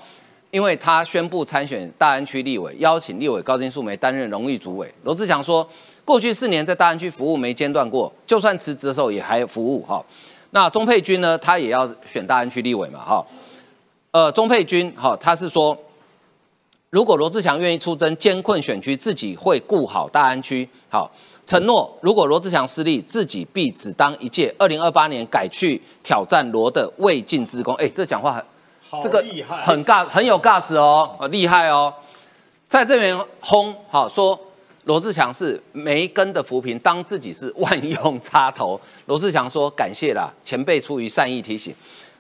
[0.51, 4.91] 因为他宣布参选大安区立委，邀请立委高金素梅担任荣誉主委。
[5.03, 5.69] 罗志祥说，
[6.07, 9.83] 过去四年在大安区服务没间断过，就算辞职的时候也还服务。
[9.83, 10.03] 哈，
[10.53, 11.37] 那钟佩君呢？
[11.37, 13.01] 他也要选大安区立委嘛？
[13.05, 13.27] 哈，
[14.13, 15.77] 呃，钟佩君，哈，他是说，
[16.89, 20.67] 如果罗志祥愿意出征艰困选区，自己会顾好大安区。
[20.89, 21.11] 好。
[21.49, 24.55] 承诺，如果罗志祥失利，自己必只当一届。
[24.59, 27.75] 二零二八年改去挑战罗的未尽之功。
[27.77, 28.45] 哎，这讲话
[28.91, 31.91] 很，这个厉害，很尬，很有 gas 哦，厉害哦。
[32.69, 34.39] 在这边轰，好说
[34.85, 38.79] 罗志祥是没根的扶贫，当自己是万用插头。
[39.07, 41.75] 罗志祥说感谢啦，前辈出于善意提醒。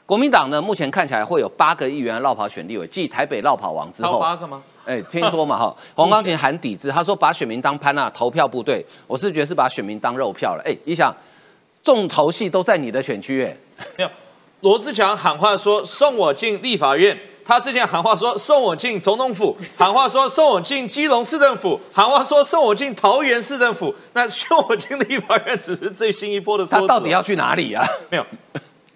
[0.06, 4.62] 国民党呢，目前看起来会有八个议员绕跑选立委，继台北绕跑王之后，八个吗？
[4.88, 10.62] 哎，听说嘛哈，黄光芹喊抵制，他说把选民当潘娜投票部队，我是觉得是把选民当肉票了。
[10.64, 11.14] 哎，你想，
[11.82, 13.54] 重头戏都在你的选区，哎，
[13.98, 14.10] 没有，
[14.62, 17.14] 罗志强喊话说送我进立法院，
[17.44, 27.86] 他之前喊话说送我进总统府，喊话说送我进基隆市政府，喊话说送我进桃园市政府，那送我进立法院只是最新一波的说他到底要去哪里啊？
[28.08, 28.24] 没有。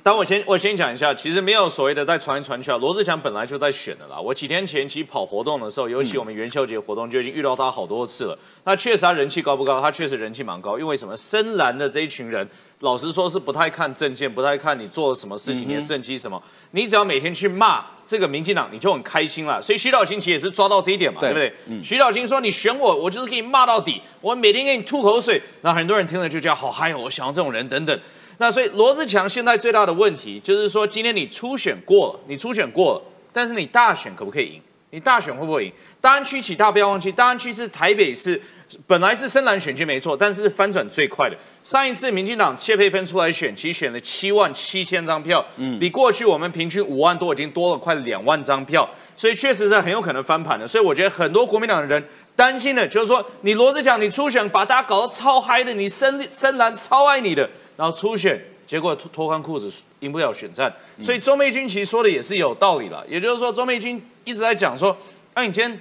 [0.05, 2.77] 但我先我先讲一下，其实没有所谓的在传来传去啊。
[2.79, 4.19] 罗志祥本来就在选的啦。
[4.19, 8.37] 我几天前其实跑活动的时候，尤其我们元宵节活动就已经遇到他好多次了。
[8.65, 9.81] 那确实他人气高不高？
[9.81, 10.77] 他确实人气蛮高。
[10.77, 11.17] 因为什么？
[11.17, 12.45] 深蓝的这一群人，
[12.81, 16.43] 老实说是不太看证件，不太看你做了什么事情，你的政绩什么。
[16.73, 19.63] 你只要每天去骂这个民进党，你就很开心了。
[19.63, 21.55] 所以徐小新其实也是抓到这一点嘛，对不对？
[21.81, 27.97] 徐小新说：“你选我，我就是给你骂到底，我每天给你吐口水。”那很多人听了就觉得好嗨哦，我想要这种人等等。
[28.43, 34.63] 那所以罗志强现在最大的问题就是说，今天你初选过了，你初选过了，但是你大选可不可以赢？
[34.91, 35.73] 你大选会不会赢？
[36.01, 38.43] 大安区起大不要忘记，大安区是台北市
[38.85, 41.37] 本来是深蓝选区没错，但是翻转最快的。
[41.63, 50.67] 上一次民进党谢佩芬出来选，其实选了七万七千张票，嗯，比过去我们平均五万多，已经多了快两万张票，所以确实是很有可能翻盘的。
[50.67, 59.71] 所以我觉得很多国民党的人担心的就是说，你罗志强你初选把大家搞得超嗨的，你深深蓝超爱你的，然后初选结果脱脱光裤子
[60.01, 63.05] 赢不了选战，所以周美君其实说的也是有道理了。
[63.09, 64.97] 也就是说，周美君一直在讲说，
[65.35, 65.81] 那你今天。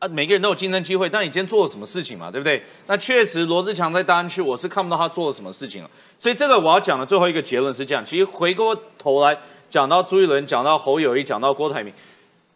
[0.00, 2.62] 啊，每个人都有竞争机会，但你今天做了什么事情嘛，对不对？
[2.86, 5.90] 那确实，罗志强在大安区，我是看不到他做了什么事情了。
[6.16, 9.36] 所以这个我要讲的最后一个结论是这样：其实回过头来
[9.68, 11.92] 讲到朱一伦，讲到侯友谊，讲到郭台铭，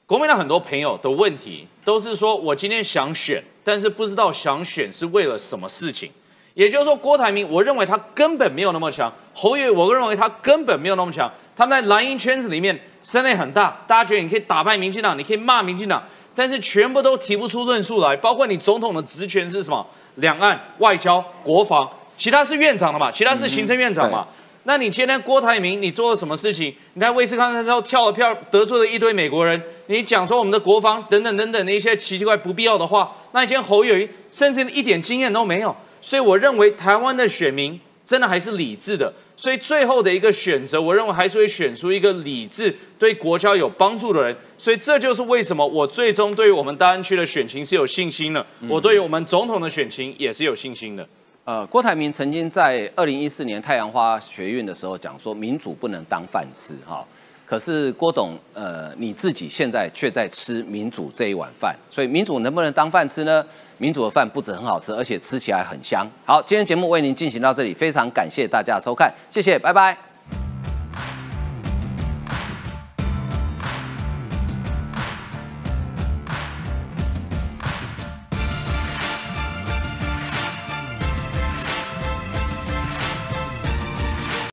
[0.07, 6.11] 国民党很多朋友的问题都是说我今天想选，但是不知道想选是为了什么事情。
[6.55, 11.31] 也就是说，郭台铭，我认为他根本没有那么强；侯友谊，我认为他根本没有那么强。
[11.57, 16.03] 他们在蓝营圈子里面声量很大，大家觉得你可以打败民进党，你可以骂民进党。
[16.37, 19.85] 但是全部都提不出论述来，包括你总统的职权是什么？
[20.17, 23.11] 两岸、外交、国防，其他是院长的嘛？
[23.11, 24.27] 其他是行政院长嘛？
[24.65, 26.75] 那你今天郭台铭，你做了什么事情？
[26.95, 39.11] 你在威斯康那时候跳了票，得罪了一堆美国人，你讲说我们的国防等等等等的一些奇奇怪不必要的话，那你今天侯友谊甚至一点经验都没有，所以我认为台湾的选民真的还是理智的。
[39.39, 44.37] 所以最后的一个选择，我认为还是会选出一个理智、对国家有帮助的人。
[44.59, 48.45] 所以这就是为什么我最终对于我们大安区的选情是有信心的。
[48.69, 51.09] 我对于我们总统的选情也是有信心的。
[51.45, 57.03] 呃，郭台铭曾经在二零一四年太阳花学运的时候讲说，民主不能当饭吃哈。
[57.47, 63.45] 可是郭董，呃，你自己现在却在吃民主这一碗饭，所以民主能不能当饭吃呢？
[63.79, 66.07] 民主的饭不止很好吃，而且吃起来很香。
[66.25, 70.14] 好，今天节目为您进行到这里，非常感谢大家收看，谢谢，拜拜。